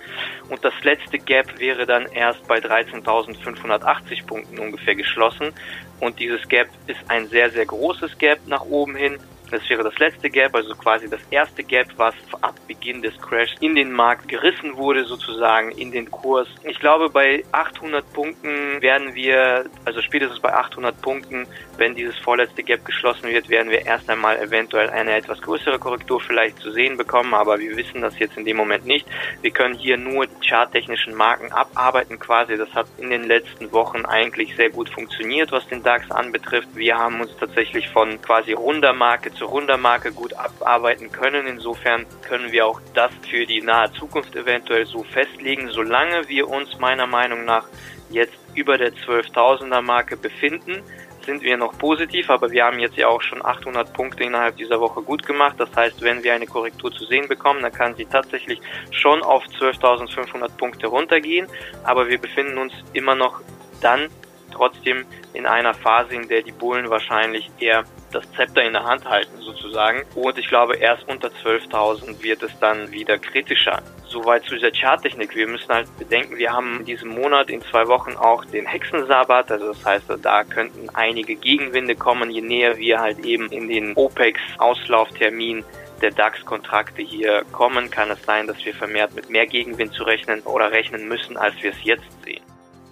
und 0.49 0.65
das 0.65 0.73
letzte 0.83 1.19
Gap 1.19 1.59
wäre 1.59 1.85
dann 1.85 2.07
erst 2.07 2.49
bei 2.49 2.61
13.580 2.61 4.27
Punkten 4.27 4.59
ungefähr 4.59 4.95
geschlossen. 4.95 5.53
Und 6.01 6.19
dieses 6.19 6.49
Gap 6.49 6.69
ist 6.87 7.01
ein 7.09 7.27
sehr, 7.27 7.51
sehr 7.51 7.67
großes 7.67 8.17
Gap 8.17 8.39
nach 8.47 8.65
oben 8.65 8.97
hin. 8.97 9.19
Das 9.51 9.69
wäre 9.69 9.85
das 9.85 9.97
letzte 9.99 10.31
Gap, 10.31 10.55
also 10.55 10.75
quasi 10.75 11.09
das 11.09 11.21
erste 11.31 11.63
Gap, 11.63 11.89
was 11.97 12.15
ab 12.41 12.55
Beginn 12.67 13.03
des 13.03 13.17
Crashs 13.21 13.55
in 13.61 13.75
den 13.75 13.93
Markt 13.93 14.29
gerissen 14.29 14.77
wurde, 14.77 15.05
sozusagen 15.05 15.71
in 15.73 15.93
den 15.93 16.11
Kurs. 16.11 16.49
Ich 16.65 16.81
glaube, 16.81 17.11
bei 17.11 17.45
800 17.53 18.13
Punkten 18.13 18.81
werden 18.81 19.15
wir, 19.15 19.67
also 19.85 20.01
spätestens 20.01 20.41
bei 20.41 20.53
800 20.53 21.01
Punkten, 21.01 21.47
wenn 21.77 21.95
dieses 21.95 22.17
vorletzte 22.19 22.63
Gap 22.63 22.85
geschlossen 22.85 23.29
wird, 23.29 23.49
werden 23.49 23.71
wir 23.71 23.85
erst 23.85 24.09
einmal 24.09 24.39
eventuell 24.39 24.91
eine 24.91 25.15
etwas 25.15 25.41
größere 25.43 25.79
Korrektur 25.79 26.21
vielleicht 26.21 26.59
zu 26.59 26.73
sehen 26.73 26.97
bekommen, 26.97 27.35
aber 27.35 27.59
wir 27.59 27.77
wissen 27.77 28.01
das 28.01 28.19
jetzt 28.19 28.37
in 28.37 28.45
dem 28.45 28.57
Moment 28.57 28.87
nicht. 28.87 29.07
Wir 29.43 29.51
können 29.51 29.75
hier 29.75 29.97
nur 29.97 30.27
charttechnischen 30.41 31.15
Marken 31.15 31.53
abarbeiten 31.53 32.19
quasi. 32.19 32.57
Das 32.57 32.73
hat 32.75 32.87
in 32.99 33.11
den 33.11 33.25
letzten 33.25 33.73
Wochen 33.73 34.05
eigentlich 34.07 34.57
sehr 34.57 34.71
gut 34.71 34.89
funktioniert, 34.89 35.53
was 35.53 35.67
den 35.69 35.83
DAX 35.83 36.11
anbetrifft. 36.11 36.69
Wir 36.75 36.97
haben 36.97 37.21
uns 37.21 37.37
tatsächlich 37.37 37.89
von 37.91 38.21
quasi 38.23 38.53
runder 38.53 38.93
Marke 38.93 39.34
zu 39.35 39.47
runder 39.47 39.77
Marke 39.77 40.13
gut 40.13 40.33
abarbeiten 40.35 41.11
können. 41.13 41.47
Insofern 41.47 42.07
können 42.23 42.53
wir 42.53 42.67
auch 42.67 42.81
das 42.95 43.13
für 43.29 43.47
die 43.47 43.61
nahe 43.61 43.93
Zukunft 43.93 44.35
eventuell 44.37 44.87
so 44.87 45.05
festlegen, 45.05 45.69
solange 45.71 46.29
wir 46.29 46.49
uns 46.49 46.79
meiner 46.79 47.07
Meinung 47.07 47.45
nach 47.45 47.67
jetzt 48.11 48.39
über 48.55 48.79
der 48.79 48.93
12.000er 48.93 49.83
Marke 49.83 50.17
befinden 50.17 50.83
sind 51.25 51.43
wir 51.43 51.57
noch 51.57 51.77
positiv, 51.79 52.31
aber 52.31 52.51
wir 52.51 52.65
haben 52.65 52.79
jetzt 52.79 52.97
ja 52.97 53.09
auch 53.09 53.23
schon 53.23 53.45
800 53.45 53.93
Punkte 53.93 54.25
innerhalb 54.25 54.57
dieser 54.57 54.81
Woche 54.81 55.03
gut 55.03 55.27
gemacht. 55.27 55.57
Das 55.59 55.75
heißt, 55.75 56.03
wenn 56.03 56.23
wir 56.23 56.35
eine 56.35 56.47
Korrektur 56.47 56.93
zu 56.93 57.05
sehen 57.07 57.29
bekommen, 57.29 57.63
dann 57.63 57.73
kann 57.73 57.95
sie 57.95 58.05
tatsächlich 58.05 58.61
schon 58.91 59.23
auf 59.23 59.45
12.500 59.59 60.57
Punkte 60.57 60.87
runtergehen. 60.87 61.47
Aber 61.83 62.09
wir 62.09 62.19
befinden 62.19 62.59
uns 62.59 62.73
immer 62.93 63.15
noch 63.15 63.41
dann 63.81 64.09
trotzdem 64.55 65.05
in 65.33 65.47
einer 65.47 65.75
Phase, 65.75 66.15
in 66.15 66.29
der 66.29 66.43
die 66.43 66.53
Bullen 66.53 66.89
wahrscheinlich 66.91 67.51
eher 67.59 67.85
das 68.13 68.31
Zepter 68.33 68.63
in 68.63 68.73
der 68.73 68.85
Hand 68.85 69.05
halten 69.05 69.41
sozusagen. 69.41 70.03
Und 70.15 70.39
ich 70.39 70.49
glaube, 70.49 70.77
erst 70.77 71.07
unter 71.09 71.29
12.000 71.29 72.23
wird 72.23 72.43
es 72.43 72.57
dann 72.61 72.91
wieder 72.93 73.19
kritischer. 73.19 73.83
Soweit 74.07 74.45
zu 74.45 74.55
dieser 74.55 74.71
Charttechnik. 74.71 75.35
Wir 75.35 75.49
müssen 75.49 75.69
halt 75.69 75.89
bedenken, 75.99 76.37
wir 76.37 76.53
haben 76.53 76.79
in 76.79 76.85
diesem 76.85 77.09
Monat 77.09 77.51
in 77.51 77.61
zwei 77.63 77.89
Wochen 77.89 78.13
auch 78.13 78.45
den 78.45 78.67
Hexensabbat. 78.67 79.51
Also 79.51 79.69
das 79.69 79.85
heißt, 79.85 80.05
da 80.23 80.45
könnten 80.45 80.89
einige 80.95 81.35
Gegenwinde 81.35 81.97
kommen, 81.97 82.31
je 82.31 82.41
näher 82.41 82.77
wir 82.77 83.01
halt 83.01 83.19
eben 83.25 83.51
in 83.51 83.69
den 83.69 83.95
OPEX-Auslauftermin 83.97 85.65
der 86.01 86.11
DAX-Kontrakte 86.11 87.03
hier 87.03 87.45
kommen, 87.53 87.91
kann 87.91 88.11
es 88.11 88.23
sein, 88.25 88.47
dass 88.47 88.65
wir 88.65 88.75
vermehrt 88.75 89.15
mit 89.15 89.31
mehr 89.31 89.47
Gegenwind 89.47 89.93
zu 89.95 90.05
rechnen 90.05 90.41
oder 90.43 90.71
rechnen 90.71 91.09
müssen, 91.09 91.37
als 91.37 91.55
wir 91.63 91.71
es 91.71 91.83
jetzt 91.83 92.05
sehen. 92.25 92.43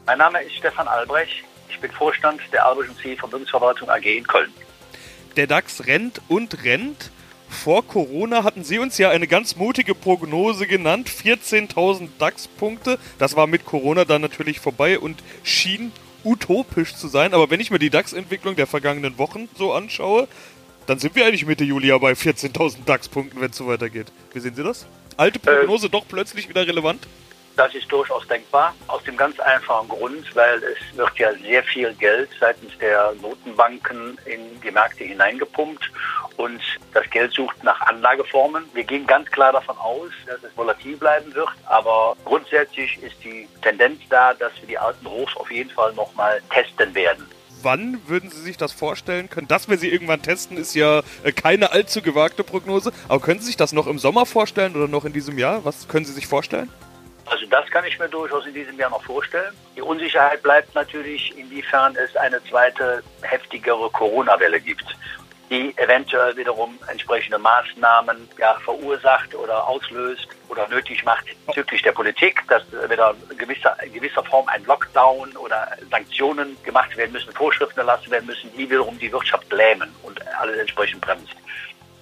Mein 0.07 0.19
Name 0.19 0.43
ist 0.43 0.57
Stefan 0.57 0.89
Albrecht. 0.89 1.45
Ich 1.73 1.81
bin 1.81 1.91
Vorstand 1.91 2.41
der 2.53 2.65
Albrecht 2.65 2.97
C. 3.03 3.17
Vermögensverwaltung 3.17 3.91
AG 3.91 4.05
in 4.05 4.27
Köln 4.27 4.53
der 5.37 5.47
DAX 5.47 5.87
rennt 5.87 6.21
und 6.29 6.65
rennt. 6.65 7.11
Vor 7.49 7.87
Corona 7.87 8.45
hatten 8.45 8.65
Sie 8.65 8.79
uns 8.79 8.97
ja 8.97 9.11
eine 9.11 9.27
ganz 9.27 9.57
mutige 9.57 9.95
Prognose 9.95 10.67
genannt, 10.67 11.11
14.000 11.11 12.09
DAX-Punkte. 12.19 12.99
Das 13.19 13.37
war 13.37 13.47
mit 13.47 13.67
Corona 13.67 14.07
dann 14.07 14.23
natürlich 14.23 14.59
vorbei 14.59 14.99
und 14.99 15.23
schien 15.43 15.93
utopisch 16.25 16.95
zu 16.95 17.09
sein. 17.09 17.35
Aber 17.35 17.51
wenn 17.51 17.61
ich 17.61 17.71
mir 17.71 17.79
die 17.79 17.91
DAX-Entwicklung 17.91 18.57
der 18.57 18.67
vergangenen 18.67 19.19
Wochen 19.19 19.51
so 19.57 19.75
anschaue, 19.75 20.29
dann 20.87 20.99
sind 20.99 21.15
wir 21.15 21.27
eigentlich 21.27 21.45
Mitte 21.45 21.65
Juli 21.65 21.89
ja 21.89 21.99
bei 21.99 22.13
14.000 22.13 22.85
DAX-Punkten, 22.87 23.41
wenn 23.41 23.51
es 23.51 23.57
so 23.57 23.67
weitergeht. 23.67 24.11
Wie 24.33 24.41
sehen 24.41 24.55
Sie 24.55 24.65
das? 24.65 24.87
Alte 25.19 25.39
Prognose 25.39 25.89
äh, 25.89 25.91
doch 25.91 26.05
plötzlich 26.09 26.49
wieder 26.49 26.67
relevant? 26.67 27.07
Das 27.57 27.75
ist 27.75 27.91
durchaus 27.93 28.27
denkbar, 28.29 28.75
aus 28.89 29.03
dem 29.05 29.17
ganz 29.17 29.39
einfachen 29.41 29.89
Grund, 29.89 30.35
weil 30.35 30.63
es 30.63 30.97
wird 30.97 31.19
ja 31.19 31.33
sehr 31.35 31.63
viel 31.63 31.93
Geld 31.95 32.31
seitens 32.41 32.77
der 32.79 33.13
Notenbanken 33.21 34.19
in 34.25 34.61
die 34.61 34.71
Märkte 34.71 35.05
hineingepumpt 35.05 35.91
und 36.37 36.61
das 36.95 37.09
Geld 37.11 37.33
sucht 37.33 37.63
nach 37.63 37.81
Anlageformen. 37.83 38.65
Wir 38.73 38.85
gehen 38.85 39.07
ganz 39.07 39.31
klar 39.31 39.53
davon 39.53 39.77
aus, 39.77 40.11
dass 40.27 40.43
es 40.43 40.57
volatil 40.57 40.97
bleiben 40.97 41.35
wird, 41.35 41.51
aber 41.67 42.17
grundsätzlich 42.25 43.03
ist 43.03 43.17
die 43.23 43.47
Tendenz 43.61 44.01
da, 44.09 44.33
dass 44.35 44.53
wir 44.61 44.69
die 44.69 44.79
alten 44.79 45.07
Hochs 45.07 45.37
auf 45.37 45.51
jeden 45.51 45.71
Fall 45.71 45.93
nochmal 45.93 46.41
testen 46.51 46.95
werden 46.95 47.27
wann 47.63 48.01
würden 48.09 48.31
Sie 48.31 48.41
sich 48.41 48.57
das 48.57 48.73
vorstellen 48.73 49.31
können? 49.31 49.49
Dass 49.49 49.69
wir 49.69 49.79
sie 49.79 49.89
irgendwann 49.89 50.23
testen, 50.23 50.57
ist 50.57 50.75
ja 50.75 51.03
äh, 51.23 51.33
keine 51.33 51.73
allzu 51.73 52.03
gewagte 52.03 52.45
Prognose. 52.45 52.93
Aber 53.09 53.21
können 53.21 53.41
Sie 53.41 53.47
sich 53.47 53.57
das 53.57 53.73
noch 53.73 53.87
im 53.87 53.99
Sommer 53.99 54.27
vorstellen 54.27 54.75
oder 54.75 54.89
noch 54.89 55.05
in 55.05 55.13
diesem 55.13 55.39
Jahr? 55.39 55.65
Was 55.65 55.89
können 55.89 56.05
Sie 56.05 56.13
sich 56.13 56.27
vorstellen? 56.27 56.69
Also 57.27 57.47
das 57.47 57.71
kann 57.71 57.85
ich 57.85 57.99
mir 57.99 58.09
durchaus 58.09 58.47
in 58.47 58.55
diesem 58.55 58.79
Jahr 58.79 58.91
noch 58.91 59.03
vorstellen. 59.03 59.55
Die 59.77 59.83
Unsicherheit 59.83 60.43
bleibt 60.43 60.75
natürlich, 60.75 61.37
inwiefern 61.39 61.97
es 61.97 62.17
eine 62.17 62.43
zweite 62.45 63.03
heftigere 63.23 63.89
Corona-Welle 63.91 64.61
gibt, 64.61 64.85
die 65.51 65.77
eventuell 65.77 66.37
wiederum 66.37 66.79
entsprechende 66.89 67.39
Maßnahmen 67.39 68.29
ja, 68.39 68.55
verursacht 68.65 69.35
oder 69.35 69.67
auslöst 69.69 70.27
oder 70.49 70.67
nötig 70.69 71.05
macht 71.05 71.27
bezüglich 71.47 71.83
der 71.83 71.93
Politik, 71.93 72.43
dass 72.49 72.63
wieder 72.89 73.15
in 73.31 73.37
gewisser, 73.37 73.77
in 73.83 73.93
gewisser 73.93 74.25
Form 74.25 74.49
ein 74.49 74.65
Lockdown 74.65 75.37
oder 75.37 75.69
Sanktionen 75.91 76.57
gemacht 76.63 76.97
werden 76.97 77.13
müssen, 77.13 77.33
Vorschriften 77.33 77.81
erlassen 77.81 78.11
werden 78.11 78.27
müssen, 78.27 78.51
die 78.57 78.69
wiederum 78.69 78.99
die 78.99 79.13
Wirtschaft 79.13 79.51
lähmen 79.53 79.95
und 80.03 80.21
alles 80.39 80.59
entsprechend 80.59 81.01
bremst 81.03 81.42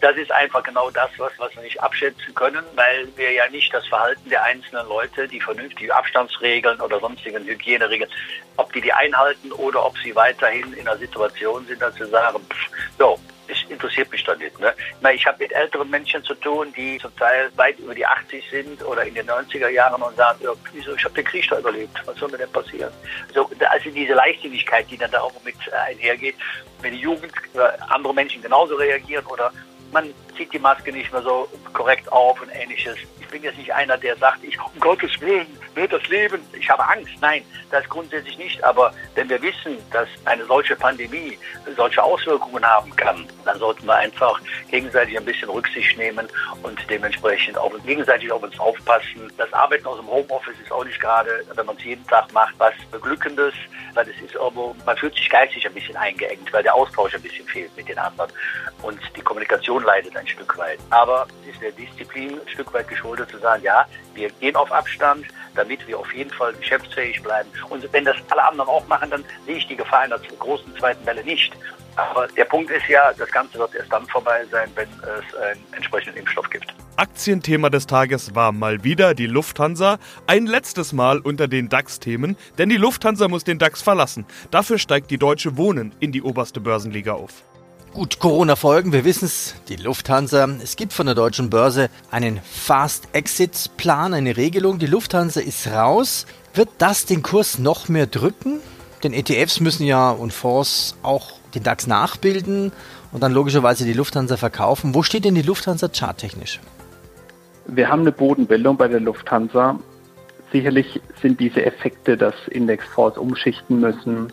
das 0.00 0.16
ist 0.16 0.32
einfach 0.32 0.62
genau 0.62 0.90
das, 0.90 1.10
was, 1.18 1.32
was 1.38 1.54
wir 1.54 1.62
nicht 1.62 1.80
abschätzen 1.82 2.34
können, 2.34 2.64
weil 2.74 3.08
wir 3.16 3.32
ja 3.32 3.48
nicht 3.48 3.72
das 3.72 3.86
Verhalten 3.86 4.28
der 4.30 4.42
einzelnen 4.42 4.86
Leute, 4.88 5.28
die 5.28 5.40
vernünftige 5.40 5.94
Abstandsregeln 5.94 6.80
oder 6.80 7.00
sonstigen 7.00 7.44
Hygieneregeln, 7.44 8.10
ob 8.56 8.72
die 8.72 8.80
die 8.80 8.92
einhalten 8.92 9.52
oder 9.52 9.84
ob 9.84 9.96
sie 9.98 10.14
weiterhin 10.14 10.72
in 10.72 10.88
einer 10.88 10.98
Situation 10.98 11.66
sind, 11.66 11.82
dass 11.82 11.94
sie 11.96 12.06
sagen, 12.06 12.40
pff, 12.48 12.70
so, 12.98 13.18
es 13.50 13.58
interessiert 13.68 14.10
mich 14.10 14.22
doch 14.24 14.36
nicht. 14.36 14.58
Ne? 14.60 14.72
Ich, 14.76 15.02
meine, 15.02 15.16
ich 15.16 15.26
habe 15.26 15.38
mit 15.42 15.52
älteren 15.52 15.90
Menschen 15.90 16.22
zu 16.24 16.34
tun, 16.34 16.72
die 16.76 16.98
zum 16.98 17.14
Teil 17.16 17.50
weit 17.56 17.78
über 17.78 17.94
die 17.94 18.06
80 18.06 18.44
sind 18.50 18.84
oder 18.84 19.04
in 19.04 19.14
den 19.14 19.28
90er 19.28 19.68
Jahren 19.68 20.00
und 20.00 20.16
sagen, 20.16 20.38
ja, 20.42 20.52
wieso, 20.72 20.94
ich 20.94 21.04
habe 21.04 21.14
den 21.14 21.24
Krieg 21.24 21.48
da 21.48 21.58
überlebt, 21.58 21.96
was 22.06 22.16
soll 22.16 22.30
mir 22.30 22.38
denn 22.38 22.52
passieren? 22.52 22.92
So, 23.34 23.50
also 23.68 23.90
diese 23.90 24.14
Leichtsinnigkeit, 24.14 24.90
die 24.90 24.96
dann 24.96 25.10
da 25.10 25.20
auch 25.20 25.32
mit 25.44 25.56
äh, 25.66 25.90
einhergeht, 25.90 26.36
wenn 26.80 26.92
die 26.92 27.00
Jugend, 27.00 27.32
äh, 27.54 27.58
andere 27.88 28.14
Menschen 28.14 28.40
genauso 28.40 28.76
reagieren 28.76 29.26
oder 29.26 29.52
man 29.92 30.12
zieht 30.36 30.52
die 30.52 30.58
Maske 30.58 30.92
nicht 30.92 31.12
mehr 31.12 31.22
so 31.22 31.48
korrekt 31.72 32.10
auf 32.12 32.40
und 32.40 32.48
ähnliches. 32.50 32.96
Ich 33.20 33.28
bin 33.28 33.42
jetzt 33.42 33.58
nicht 33.58 33.72
einer, 33.72 33.96
der 33.96 34.16
sagt, 34.16 34.42
ich 34.44 34.58
um 34.60 34.80
Gottes 34.80 35.20
Willen 35.20 35.46
will 35.74 35.88
das 35.88 36.06
Leben, 36.08 36.42
ich 36.52 36.68
habe 36.68 36.86
Angst. 36.86 37.12
Nein, 37.20 37.42
das 37.70 37.88
grundsätzlich 37.88 38.36
nicht. 38.38 38.62
Aber 38.64 38.92
wenn 39.14 39.28
wir 39.28 39.40
wissen, 39.42 39.78
dass 39.92 40.08
eine 40.24 40.44
solche 40.44 40.76
Pandemie 40.76 41.38
solche 41.76 42.02
Auswirkungen 42.02 42.64
haben 42.64 42.94
kann, 42.96 43.26
dann 43.44 43.58
sollten 43.58 43.86
wir 43.86 43.94
einfach 43.94 44.40
gegenseitig 44.70 45.16
ein 45.16 45.24
bisschen 45.24 45.48
Rücksicht 45.48 45.96
nehmen 45.96 46.28
und 46.62 46.78
dementsprechend 46.88 47.58
auch 47.58 47.72
gegenseitig 47.84 48.30
auf 48.32 48.42
uns 48.42 48.58
aufpassen. 48.58 49.32
Das 49.36 49.52
Arbeiten 49.52 49.86
aus 49.86 49.98
dem 49.98 50.08
Homeoffice 50.08 50.58
ist 50.62 50.72
auch 50.72 50.84
nicht 50.84 51.00
gerade, 51.00 51.44
wenn 51.54 51.66
man 51.66 51.76
es 51.76 51.84
jeden 51.84 52.06
Tag 52.06 52.32
macht, 52.32 52.54
was 52.58 52.74
Beglückendes, 52.90 53.54
weil 53.94 54.08
es 54.08 54.20
ist 54.22 54.34
irgendwo, 54.34 54.74
man 54.84 54.96
fühlt 54.96 55.14
sich 55.14 55.28
geistig 55.28 55.66
ein 55.66 55.74
bisschen 55.74 55.96
eingeengt, 55.96 56.52
weil 56.52 56.62
der 56.62 56.74
Austausch 56.74 57.14
ein 57.14 57.22
bisschen 57.22 57.46
fehlt 57.46 57.74
mit 57.76 57.88
den 57.88 57.98
anderen 57.98 58.30
und 58.82 59.00
die 59.16 59.20
Kommunikation 59.20 59.82
leidet 59.84 60.16
ein 60.16 60.26
Stück 60.26 60.56
weit. 60.58 60.78
Aber 60.90 61.26
es 61.42 61.54
ist 61.54 61.62
der 61.62 61.72
Disziplin 61.72 62.40
ein 62.40 62.48
Stück 62.48 62.72
weit 62.72 62.88
geschuldet 62.88 63.30
zu 63.30 63.38
sagen, 63.38 63.62
ja, 63.62 63.86
wir 64.14 64.30
gehen 64.40 64.56
auf 64.56 64.70
Abstand, 64.72 65.26
damit 65.60 65.86
wir 65.86 65.98
auf 65.98 66.12
jeden 66.14 66.30
Fall 66.30 66.54
geschäftsfähig 66.54 67.22
bleiben. 67.22 67.48
Und 67.68 67.86
wenn 67.92 68.04
das 68.04 68.16
alle 68.30 68.42
anderen 68.44 68.68
auch 68.68 68.86
machen, 68.88 69.10
dann 69.10 69.24
sehe 69.46 69.56
ich 69.56 69.66
die 69.66 69.76
Gefahr 69.76 70.00
einer 70.00 70.18
großen 70.18 70.74
zweiten 70.76 71.04
Welle 71.04 71.22
nicht. 71.22 71.52
Aber 71.96 72.28
der 72.28 72.46
Punkt 72.46 72.70
ist 72.70 72.88
ja, 72.88 73.12
das 73.12 73.30
Ganze 73.30 73.58
wird 73.58 73.74
erst 73.74 73.92
dann 73.92 74.06
vorbei 74.06 74.44
sein, 74.50 74.70
wenn 74.74 74.88
es 74.88 75.34
einen 75.36 75.60
entsprechenden 75.72 76.18
Impfstoff 76.18 76.48
gibt. 76.48 76.72
Aktienthema 76.96 77.68
des 77.68 77.86
Tages 77.86 78.34
war 78.34 78.52
mal 78.52 78.84
wieder 78.84 79.14
die 79.14 79.26
Lufthansa. 79.26 79.98
Ein 80.26 80.46
letztes 80.46 80.92
Mal 80.92 81.18
unter 81.18 81.46
den 81.46 81.68
DAX-Themen, 81.68 82.36
denn 82.58 82.68
die 82.70 82.76
Lufthansa 82.76 83.28
muss 83.28 83.44
den 83.44 83.58
DAX 83.58 83.82
verlassen. 83.82 84.24
Dafür 84.50 84.78
steigt 84.78 85.10
die 85.10 85.18
Deutsche 85.18 85.56
Wohnen 85.58 85.94
in 86.00 86.12
die 86.12 86.22
oberste 86.22 86.60
Börsenliga 86.60 87.12
auf. 87.12 87.42
Gut, 87.92 88.20
Corona-Folgen, 88.20 88.92
wir 88.92 89.04
wissen 89.04 89.24
es, 89.24 89.56
die 89.68 89.74
Lufthansa. 89.74 90.48
Es 90.62 90.76
gibt 90.76 90.92
von 90.92 91.06
der 91.06 91.16
deutschen 91.16 91.50
Börse 91.50 91.90
einen 92.12 92.38
Fast-Exit-Plan, 92.40 94.14
eine 94.14 94.36
Regelung. 94.36 94.78
Die 94.78 94.86
Lufthansa 94.86 95.40
ist 95.40 95.66
raus. 95.66 96.24
Wird 96.54 96.68
das 96.78 97.04
den 97.06 97.22
Kurs 97.22 97.58
noch 97.58 97.88
mehr 97.88 98.06
drücken? 98.06 98.60
Denn 99.02 99.12
ETFs 99.12 99.58
müssen 99.58 99.84
ja 99.84 100.12
und 100.12 100.32
Fonds 100.32 100.94
auch 101.02 101.32
den 101.56 101.64
DAX 101.64 101.88
nachbilden 101.88 102.70
und 103.10 103.24
dann 103.24 103.32
logischerweise 103.32 103.84
die 103.84 103.92
Lufthansa 103.92 104.36
verkaufen. 104.36 104.94
Wo 104.94 105.02
steht 105.02 105.24
denn 105.24 105.34
die 105.34 105.42
Lufthansa 105.42 105.88
charttechnisch? 105.88 106.60
Wir 107.66 107.88
haben 107.88 108.02
eine 108.02 108.12
Bodenbildung 108.12 108.76
bei 108.76 108.86
der 108.86 109.00
Lufthansa. 109.00 109.80
Sicherlich 110.52 111.00
sind 111.20 111.40
diese 111.40 111.66
Effekte, 111.66 112.16
dass 112.16 112.34
Indexfonds 112.48 113.18
umschichten 113.18 113.80
müssen, 113.80 114.32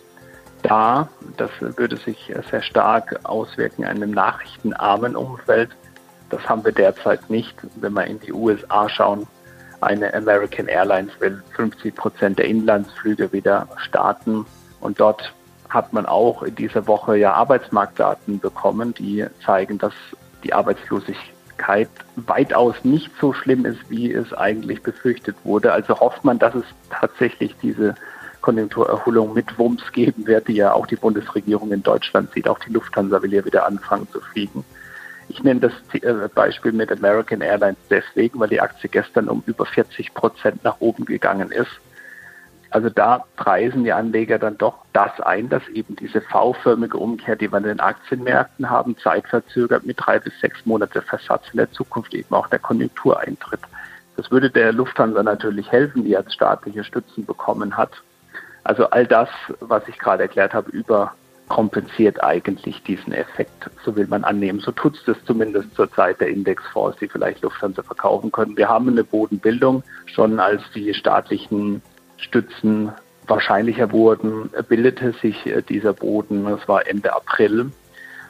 da. 0.67 1.09
Das 1.37 1.49
würde 1.59 1.97
sich 1.97 2.33
sehr 2.49 2.61
stark 2.61 3.19
auswirken 3.23 3.83
in 3.83 3.89
einem 3.89 4.11
nachrichtenarmen 4.11 5.15
Umfeld. 5.15 5.69
Das 6.29 6.47
haben 6.47 6.63
wir 6.65 6.73
derzeit 6.73 7.29
nicht. 7.29 7.55
Wenn 7.75 7.93
wir 7.93 8.05
in 8.05 8.19
die 8.19 8.33
USA 8.33 8.89
schauen, 8.89 9.27
eine 9.81 10.13
American 10.13 10.67
Airlines 10.67 11.11
will 11.19 11.41
50 11.55 11.95
Prozent 11.95 12.39
der 12.39 12.45
Inlandsflüge 12.45 13.31
wieder 13.31 13.67
starten. 13.77 14.45
Und 14.81 14.99
dort 14.99 15.33
hat 15.69 15.93
man 15.93 16.05
auch 16.05 16.43
in 16.43 16.55
dieser 16.55 16.87
Woche 16.87 17.17
ja 17.17 17.33
Arbeitsmarktdaten 17.33 18.39
bekommen, 18.39 18.93
die 18.93 19.25
zeigen, 19.45 19.77
dass 19.77 19.93
die 20.43 20.53
Arbeitslosigkeit 20.53 21.89
weitaus 22.15 22.75
nicht 22.83 23.11
so 23.19 23.33
schlimm 23.33 23.65
ist, 23.65 23.89
wie 23.89 24.11
es 24.11 24.33
eigentlich 24.33 24.81
befürchtet 24.81 25.35
wurde. 25.43 25.73
Also 25.73 25.99
hofft 25.99 26.23
man, 26.23 26.39
dass 26.39 26.55
es 26.55 26.65
tatsächlich 26.89 27.55
diese 27.61 27.95
Konjunkturerholung 28.47 29.33
mit 29.33 29.59
Wumms 29.59 29.91
geben 29.91 30.25
wird, 30.25 30.47
die 30.47 30.53
ja 30.53 30.71
auch 30.71 30.87
die 30.87 30.95
Bundesregierung 30.95 31.69
in 31.73 31.83
Deutschland 31.83 32.31
sieht. 32.31 32.47
Auch 32.47 32.59
die 32.59 32.71
Lufthansa 32.71 33.21
will 33.21 33.33
ja 33.33 33.43
wieder 33.43 33.67
anfangen 33.67 34.07
zu 34.09 34.21
fliegen. 34.21 34.63
Ich 35.27 35.43
nenne 35.43 35.59
das 35.59 35.73
äh, 36.01 36.29
Beispiel 36.33 36.71
mit 36.71 36.89
American 36.89 37.41
Airlines 37.41 37.77
deswegen, 37.89 38.39
weil 38.39 38.47
die 38.47 38.61
Aktie 38.61 38.89
gestern 38.89 39.27
um 39.27 39.43
über 39.47 39.65
40 39.65 40.13
Prozent 40.13 40.63
nach 40.63 40.77
oben 40.79 41.03
gegangen 41.03 41.51
ist. 41.51 41.81
Also 42.69 42.89
da 42.89 43.25
preisen 43.35 43.83
die 43.83 43.91
Anleger 43.91 44.39
dann 44.39 44.57
doch 44.57 44.85
das 44.93 45.19
ein, 45.19 45.49
dass 45.49 45.67
eben 45.67 45.97
diese 45.97 46.21
V-förmige 46.21 46.97
Umkehr, 46.97 47.35
die 47.35 47.51
wir 47.51 47.57
in 47.57 47.65
den 47.65 47.81
Aktienmärkten 47.81 48.69
haben, 48.69 48.95
zeitverzögert 48.97 49.85
mit 49.85 49.97
drei 49.99 50.19
bis 50.19 50.39
sechs 50.39 50.65
Monate 50.65 51.01
Versatz 51.01 51.43
in 51.51 51.57
der 51.57 51.71
Zukunft 51.73 52.13
eben 52.13 52.33
auch 52.33 52.47
der 52.47 52.59
Konjunktur 52.59 53.19
eintritt. 53.19 53.59
Das 54.15 54.31
würde 54.31 54.49
der 54.49 54.71
Lufthansa 54.71 55.21
natürlich 55.21 55.69
helfen, 55.69 56.05
die 56.05 56.11
jetzt 56.11 56.33
staatliche 56.33 56.85
Stützen 56.85 57.25
bekommen 57.25 57.75
hat. 57.75 57.91
Also 58.67 58.89
all 58.89 59.07
das, 59.07 59.29
was 59.61 59.87
ich 59.87 59.97
gerade 59.97 60.23
erklärt 60.23 60.53
habe 60.53 60.69
über 60.71 61.13
kompensiert 61.47 62.21
eigentlich 62.21 62.83
diesen 62.83 63.13
Effekt, 63.13 63.69
so 63.85 63.95
will 63.95 64.07
man 64.07 64.25
annehmen. 64.25 64.59
So 64.59 64.73
tut 64.73 64.97
es 64.97 65.05
das 65.05 65.15
zumindest 65.25 65.73
zur 65.73 65.89
Zeit 65.93 66.19
der 66.19 66.27
Indexfonds, 66.27 66.97
die 66.99 67.07
vielleicht 67.07 67.43
Lufthansa 67.43 67.81
verkaufen 67.81 68.29
können. 68.29 68.57
Wir 68.57 68.67
haben 68.67 68.89
eine 68.89 69.05
Bodenbildung, 69.05 69.83
schon 70.05 70.41
als 70.41 70.61
die 70.75 70.93
staatlichen 70.93 71.81
Stützen 72.17 72.91
wahrscheinlicher 73.25 73.93
wurden, 73.93 74.49
bildete 74.67 75.13
sich 75.13 75.45
äh, 75.45 75.61
dieser 75.61 75.93
Boden, 75.93 76.43
das 76.43 76.67
war 76.67 76.85
Ende 76.85 77.15
April. 77.15 77.71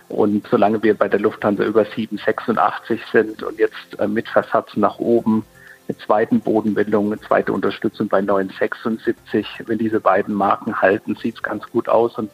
Und 0.07 0.45
solange 0.51 0.83
wir 0.83 0.93
bei 0.93 1.07
der 1.07 1.19
Lufthansa 1.19 1.63
über 1.63 1.81
7,86 1.81 2.99
sind 3.11 3.41
und 3.41 3.57
jetzt 3.57 3.99
äh, 3.99 4.07
mit 4.07 4.29
Versatz 4.29 4.77
nach 4.77 4.99
oben 4.99 5.43
eine 5.87 5.97
zweiten 5.97 6.39
Bodenbildung, 6.39 7.07
eine 7.07 7.21
zweite 7.21 7.53
Unterstützung 7.53 8.07
bei 8.07 8.19
9,76, 8.19 9.45
wenn 9.65 9.77
diese 9.77 9.99
beiden 9.99 10.33
Marken 10.33 10.81
halten, 10.81 11.15
sieht 11.15 11.35
es 11.35 11.43
ganz 11.43 11.63
gut 11.67 11.87
aus 11.89 12.17
und 12.17 12.31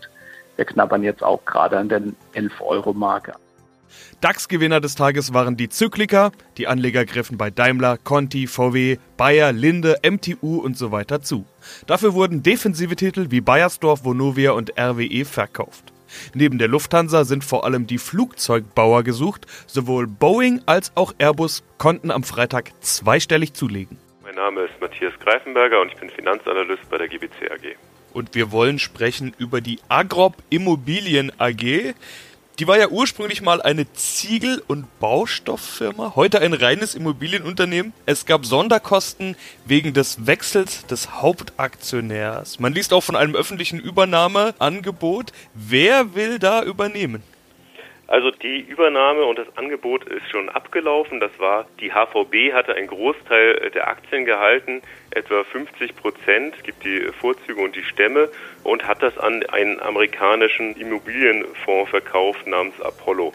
wir 0.55 0.65
knabbern 0.65 1.03
jetzt 1.03 1.23
auch 1.23 1.43
gerade 1.45 1.77
an 1.77 1.89
der 1.89 2.01
11-Euro-Marke. 2.35 3.33
DAX-Gewinner 4.21 4.79
des 4.79 4.95
Tages 4.95 5.33
waren 5.33 5.57
die 5.57 5.69
Zykliker. 5.69 6.31
Die 6.57 6.67
Anleger 6.67 7.05
griffen 7.05 7.37
bei 7.37 7.51
Daimler, 7.51 7.97
Conti, 7.97 8.47
VW, 8.47 8.97
Bayer, 9.17 9.51
Linde, 9.51 9.97
MTU 10.03 10.57
und 10.57 10.77
so 10.77 10.91
weiter 10.91 11.21
zu. 11.21 11.45
Dafür 11.85 12.13
wurden 12.13 12.41
defensive 12.41 12.95
Titel 12.95 13.27
wie 13.29 13.41
Bayersdorf, 13.41 14.03
Vonovia 14.03 14.51
und 14.51 14.71
RWE 14.79 15.25
verkauft. 15.25 15.92
Neben 16.33 16.57
der 16.57 16.67
Lufthansa 16.67 17.23
sind 17.25 17.43
vor 17.43 17.65
allem 17.65 17.87
die 17.87 17.97
Flugzeugbauer 17.97 19.03
gesucht. 19.03 19.45
Sowohl 19.67 20.07
Boeing 20.07 20.61
als 20.65 20.91
auch 20.95 21.13
Airbus 21.17 21.63
konnten 21.77 22.11
am 22.11 22.23
Freitag 22.23 22.71
zweistellig 22.81 23.53
zulegen. 23.53 23.97
Mein 24.23 24.35
Name 24.35 24.61
ist 24.61 24.73
Matthias 24.81 25.13
Greifenberger 25.19 25.81
und 25.81 25.91
ich 25.91 25.97
bin 25.97 26.09
Finanzanalyst 26.09 26.89
bei 26.89 26.97
der 26.97 27.07
GBC 27.07 27.51
AG. 27.51 27.75
Und 28.13 28.35
wir 28.35 28.51
wollen 28.51 28.79
sprechen 28.79 29.33
über 29.37 29.59
die 29.59 29.79
Agrop 29.89 30.35
Immobilien 30.49 31.31
AG. 31.39 31.93
Die 32.59 32.67
war 32.67 32.77
ja 32.77 32.89
ursprünglich 32.89 33.41
mal 33.41 33.63
eine 33.63 33.91
Ziegel- 33.93 34.61
und 34.67 34.99
Baustofffirma, 34.99 36.13
heute 36.15 36.39
ein 36.39 36.53
reines 36.53 36.93
Immobilienunternehmen. 36.93 37.93
Es 38.05 38.27
gab 38.27 38.45
Sonderkosten 38.45 39.35
wegen 39.65 39.95
des 39.95 40.27
Wechsels 40.27 40.85
des 40.85 41.13
Hauptaktionärs. 41.13 42.59
Man 42.59 42.73
liest 42.73 42.93
auch 42.93 43.01
von 43.01 43.15
einem 43.15 43.33
öffentlichen 43.33 43.79
Übernahmeangebot. 43.79 45.33
Wer 45.55 46.13
will 46.13 46.37
da 46.37 46.61
übernehmen? 46.61 47.23
Also 48.07 48.31
die 48.31 48.59
Übernahme 48.59 49.23
und 49.23 49.39
das 49.39 49.47
Angebot 49.57 50.03
ist 50.05 50.29
schon 50.29 50.49
abgelaufen. 50.49 51.19
Das 51.19 51.31
war, 51.39 51.65
die 51.79 51.91
HVB 51.91 52.53
hatte 52.53 52.75
einen 52.75 52.87
Großteil 52.87 53.71
der 53.71 53.87
Aktien 53.87 54.25
gehalten, 54.25 54.81
etwa 55.11 55.43
50 55.43 55.95
Prozent, 55.95 56.63
gibt 56.63 56.83
die 56.83 56.99
Vorzüge 57.19 57.61
und 57.61 57.75
die 57.75 57.83
Stämme 57.83 58.29
und 58.63 58.85
hat 58.87 59.01
das 59.01 59.17
an 59.17 59.43
einen 59.47 59.79
amerikanischen 59.79 60.75
Immobilienfonds 60.75 61.89
verkauft 61.89 62.45
namens 62.45 62.79
Apollo. 62.81 63.33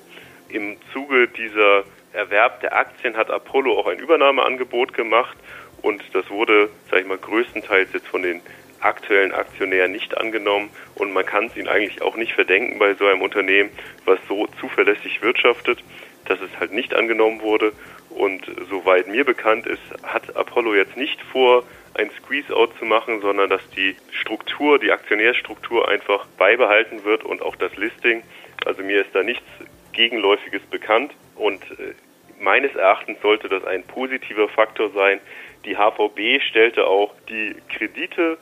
Im 0.50 0.76
Zuge 0.92 1.28
dieser 1.28 1.84
Erwerb 2.12 2.60
der 2.60 2.76
Aktien 2.76 3.16
hat 3.16 3.30
Apollo 3.30 3.78
auch 3.78 3.86
ein 3.86 3.98
Übernahmeangebot 3.98 4.92
gemacht 4.92 5.36
und 5.82 6.02
das 6.12 6.28
wurde, 6.30 6.68
sage 6.90 7.02
ich 7.02 7.08
mal, 7.08 7.18
größtenteils 7.18 7.92
jetzt 7.92 8.08
von 8.08 8.22
den 8.22 8.42
aktuellen 8.80 9.32
Aktionär 9.32 9.88
nicht 9.88 10.16
angenommen 10.16 10.70
und 10.94 11.12
man 11.12 11.26
kann 11.26 11.46
es 11.46 11.56
ihnen 11.56 11.68
eigentlich 11.68 12.02
auch 12.02 12.16
nicht 12.16 12.32
verdenken 12.32 12.78
bei 12.78 12.94
so 12.94 13.06
einem 13.06 13.22
Unternehmen, 13.22 13.70
was 14.04 14.18
so 14.28 14.46
zuverlässig 14.60 15.22
wirtschaftet, 15.22 15.82
dass 16.26 16.40
es 16.40 16.50
halt 16.58 16.72
nicht 16.72 16.94
angenommen 16.94 17.40
wurde. 17.40 17.72
Und 18.10 18.46
soweit 18.68 19.06
mir 19.08 19.24
bekannt 19.24 19.66
ist, 19.66 19.82
hat 20.02 20.36
Apollo 20.36 20.74
jetzt 20.74 20.96
nicht 20.96 21.20
vor, 21.32 21.64
ein 21.94 22.10
Squeeze-Out 22.10 22.78
zu 22.78 22.84
machen, 22.84 23.20
sondern 23.20 23.50
dass 23.50 23.68
die 23.70 23.96
Struktur, 24.12 24.78
die 24.78 24.92
Aktionärstruktur 24.92 25.88
einfach 25.88 26.26
beibehalten 26.38 27.04
wird 27.04 27.24
und 27.24 27.42
auch 27.42 27.56
das 27.56 27.74
Listing. 27.76 28.22
Also 28.64 28.82
mir 28.82 29.00
ist 29.00 29.14
da 29.14 29.22
nichts 29.22 29.46
Gegenläufiges 29.92 30.62
bekannt 30.70 31.12
und 31.34 31.62
äh, 31.72 31.94
meines 32.40 32.74
Erachtens 32.74 33.20
sollte 33.20 33.48
das 33.48 33.64
ein 33.64 33.82
positiver 33.82 34.48
Faktor 34.48 34.90
sein. 34.90 35.20
Die 35.64 35.76
HVB 35.76 36.40
stellte 36.48 36.86
auch 36.86 37.14
die 37.28 37.56
Kredite 37.68 38.38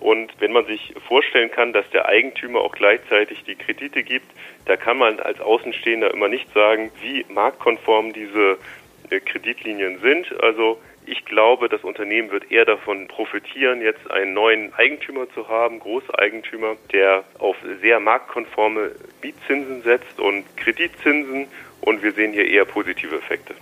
und 0.00 0.32
wenn 0.40 0.52
man 0.52 0.66
sich 0.66 0.94
vorstellen 1.06 1.50
kann, 1.50 1.72
dass 1.72 1.88
der 1.90 2.06
Eigentümer 2.06 2.60
auch 2.60 2.72
gleichzeitig 2.72 3.44
die 3.44 3.54
Kredite 3.54 4.02
gibt, 4.02 4.26
da 4.64 4.76
kann 4.76 4.98
man 4.98 5.20
als 5.20 5.40
Außenstehender 5.40 6.12
immer 6.12 6.28
nicht 6.28 6.52
sagen, 6.54 6.90
wie 7.02 7.24
marktkonform 7.28 8.12
diese 8.12 8.56
äh, 9.10 9.20
Kreditlinien 9.20 10.00
sind. 10.00 10.26
Also 10.42 10.80
ich 11.06 11.24
glaube, 11.24 11.68
das 11.68 11.82
Unternehmen 11.84 12.30
wird 12.30 12.50
eher 12.50 12.64
davon 12.64 13.08
profitieren, 13.08 13.82
jetzt 13.82 14.10
einen 14.10 14.32
neuen 14.32 14.72
Eigentümer 14.74 15.28
zu 15.34 15.48
haben, 15.48 15.80
Großeigentümer, 15.80 16.76
der 16.92 17.24
auf 17.38 17.56
sehr 17.80 18.00
marktkonforme 18.00 18.92
Mietzinsen 19.22 19.82
setzt 19.82 20.18
und 20.18 20.44
Kreditzinsen. 20.56 21.46
Und 21.82 22.02
wir 22.02 22.12
sehen 22.12 22.32
hier 22.32 22.46
eher 22.46 22.64
positive 22.64 23.16
Effekte. 23.16 23.54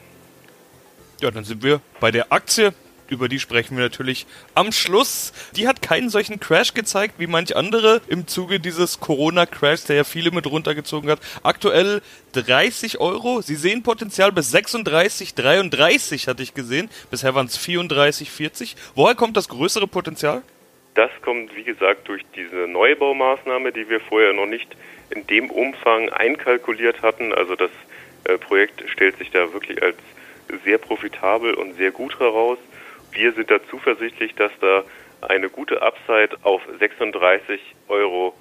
Ja, 1.20 1.30
dann 1.30 1.44
sind 1.44 1.62
wir 1.62 1.80
bei 2.00 2.10
der 2.10 2.32
Aktie 2.32 2.72
über 3.10 3.28
die 3.28 3.38
sprechen 3.38 3.76
wir 3.76 3.84
natürlich 3.84 4.26
am 4.54 4.72
Schluss. 4.72 5.32
Die 5.56 5.68
hat 5.68 5.82
keinen 5.82 6.10
solchen 6.10 6.40
Crash 6.40 6.74
gezeigt 6.74 7.14
wie 7.18 7.26
manch 7.26 7.56
andere 7.56 8.00
im 8.08 8.26
Zuge 8.26 8.60
dieses 8.60 9.00
Corona-Crash, 9.00 9.84
der 9.84 9.96
ja 9.96 10.04
viele 10.04 10.30
mit 10.30 10.46
runtergezogen 10.46 11.10
hat. 11.10 11.20
Aktuell 11.42 12.02
30 12.32 13.00
Euro. 13.00 13.40
Sie 13.40 13.56
sehen 13.56 13.82
Potenzial 13.82 14.32
bis 14.32 14.50
36, 14.50 15.34
33 15.34 16.28
hatte 16.28 16.42
ich 16.42 16.54
gesehen. 16.54 16.90
Bisher 17.10 17.34
waren 17.34 17.46
es 17.46 17.56
34, 17.56 18.30
40. 18.30 18.76
Woher 18.94 19.14
kommt 19.14 19.36
das 19.36 19.48
größere 19.48 19.86
Potenzial? 19.86 20.42
Das 20.94 21.10
kommt, 21.22 21.54
wie 21.54 21.62
gesagt, 21.62 22.08
durch 22.08 22.22
diese 22.34 22.66
Neubaumaßnahme, 22.66 23.72
die 23.72 23.88
wir 23.88 24.00
vorher 24.00 24.32
noch 24.32 24.46
nicht 24.46 24.68
in 25.10 25.26
dem 25.26 25.50
Umfang 25.50 26.08
einkalkuliert 26.10 27.02
hatten. 27.02 27.32
Also 27.32 27.54
das 27.54 27.70
äh, 28.24 28.36
Projekt 28.36 28.82
stellt 28.90 29.16
sich 29.18 29.30
da 29.30 29.52
wirklich 29.52 29.82
als 29.82 29.96
sehr 30.64 30.78
profitabel 30.78 31.54
und 31.54 31.74
sehr 31.76 31.90
gut 31.90 32.18
heraus 32.18 32.58
wir 33.12 33.32
sind 33.32 33.50
da 33.50 33.58
zuversichtlich, 33.70 34.34
dass 34.34 34.52
da 34.60 34.84
eine 35.20 35.48
gute 35.48 35.82
Upside 35.82 36.36
auf 36.42 36.62
36,33 36.80 37.58
Euro 37.88 38.34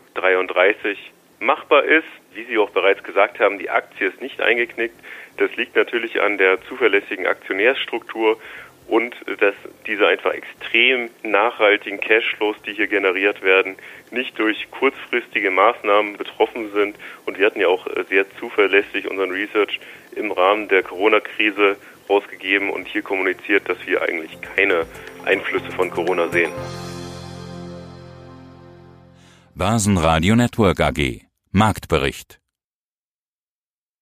machbar 1.39 1.84
ist. 1.84 2.08
Wie 2.34 2.43
Sie 2.45 2.58
auch 2.58 2.69
bereits 2.69 3.03
gesagt 3.03 3.39
haben, 3.39 3.60
die 3.60 3.69
Aktie 3.69 4.08
ist 4.08 4.21
nicht 4.21 4.41
eingeknickt. 4.41 4.95
Das 5.38 5.56
liegt 5.56 5.75
natürlich 5.75 6.21
an 6.21 6.38
der 6.38 6.62
zuverlässigen 6.63 7.27
Aktionärsstruktur 7.27 8.39
und 8.88 9.15
dass 9.39 9.56
diese 9.86 10.08
einfach 10.08 10.34
extrem 10.34 11.10
nachhaltigen 11.23 11.99
Cashflows, 11.99 12.56
die 12.65 12.73
hier 12.73 12.88
generiert 12.88 13.41
werden, 13.43 13.75
nicht 14.12 14.39
durch 14.39 14.71
kurzfristige 14.71 15.51
Maßnahmen 15.51 16.17
betroffen 16.17 16.71
sind. 16.71 16.95
Und 17.25 17.38
wir 17.38 17.45
hatten 17.45 17.60
ja 17.60 17.67
auch 17.67 17.86
sehr 18.10 18.25
zuverlässig 18.39 19.10
unseren 19.10 19.32
Research 19.32 19.80
im 20.15 20.32
Rahmen 20.32 20.69
der 20.69 20.84
Corona-Krise 20.84 21.75
rausgegeben 22.10 22.70
und 22.70 22.88
hier 22.88 23.02
kommuniziert, 23.02 23.67
dass 23.70 23.78
wir 23.86 24.02
eigentlich 24.02 24.39
keine 24.41 24.86
Einflüsse 25.26 25.72
von 25.72 25.89
Corona 25.89 26.30
sehen. 26.30 26.52
Börsenradio 29.56 30.36
Network 30.36 30.80
AG 30.80 31.22
Marktbericht 31.52 32.39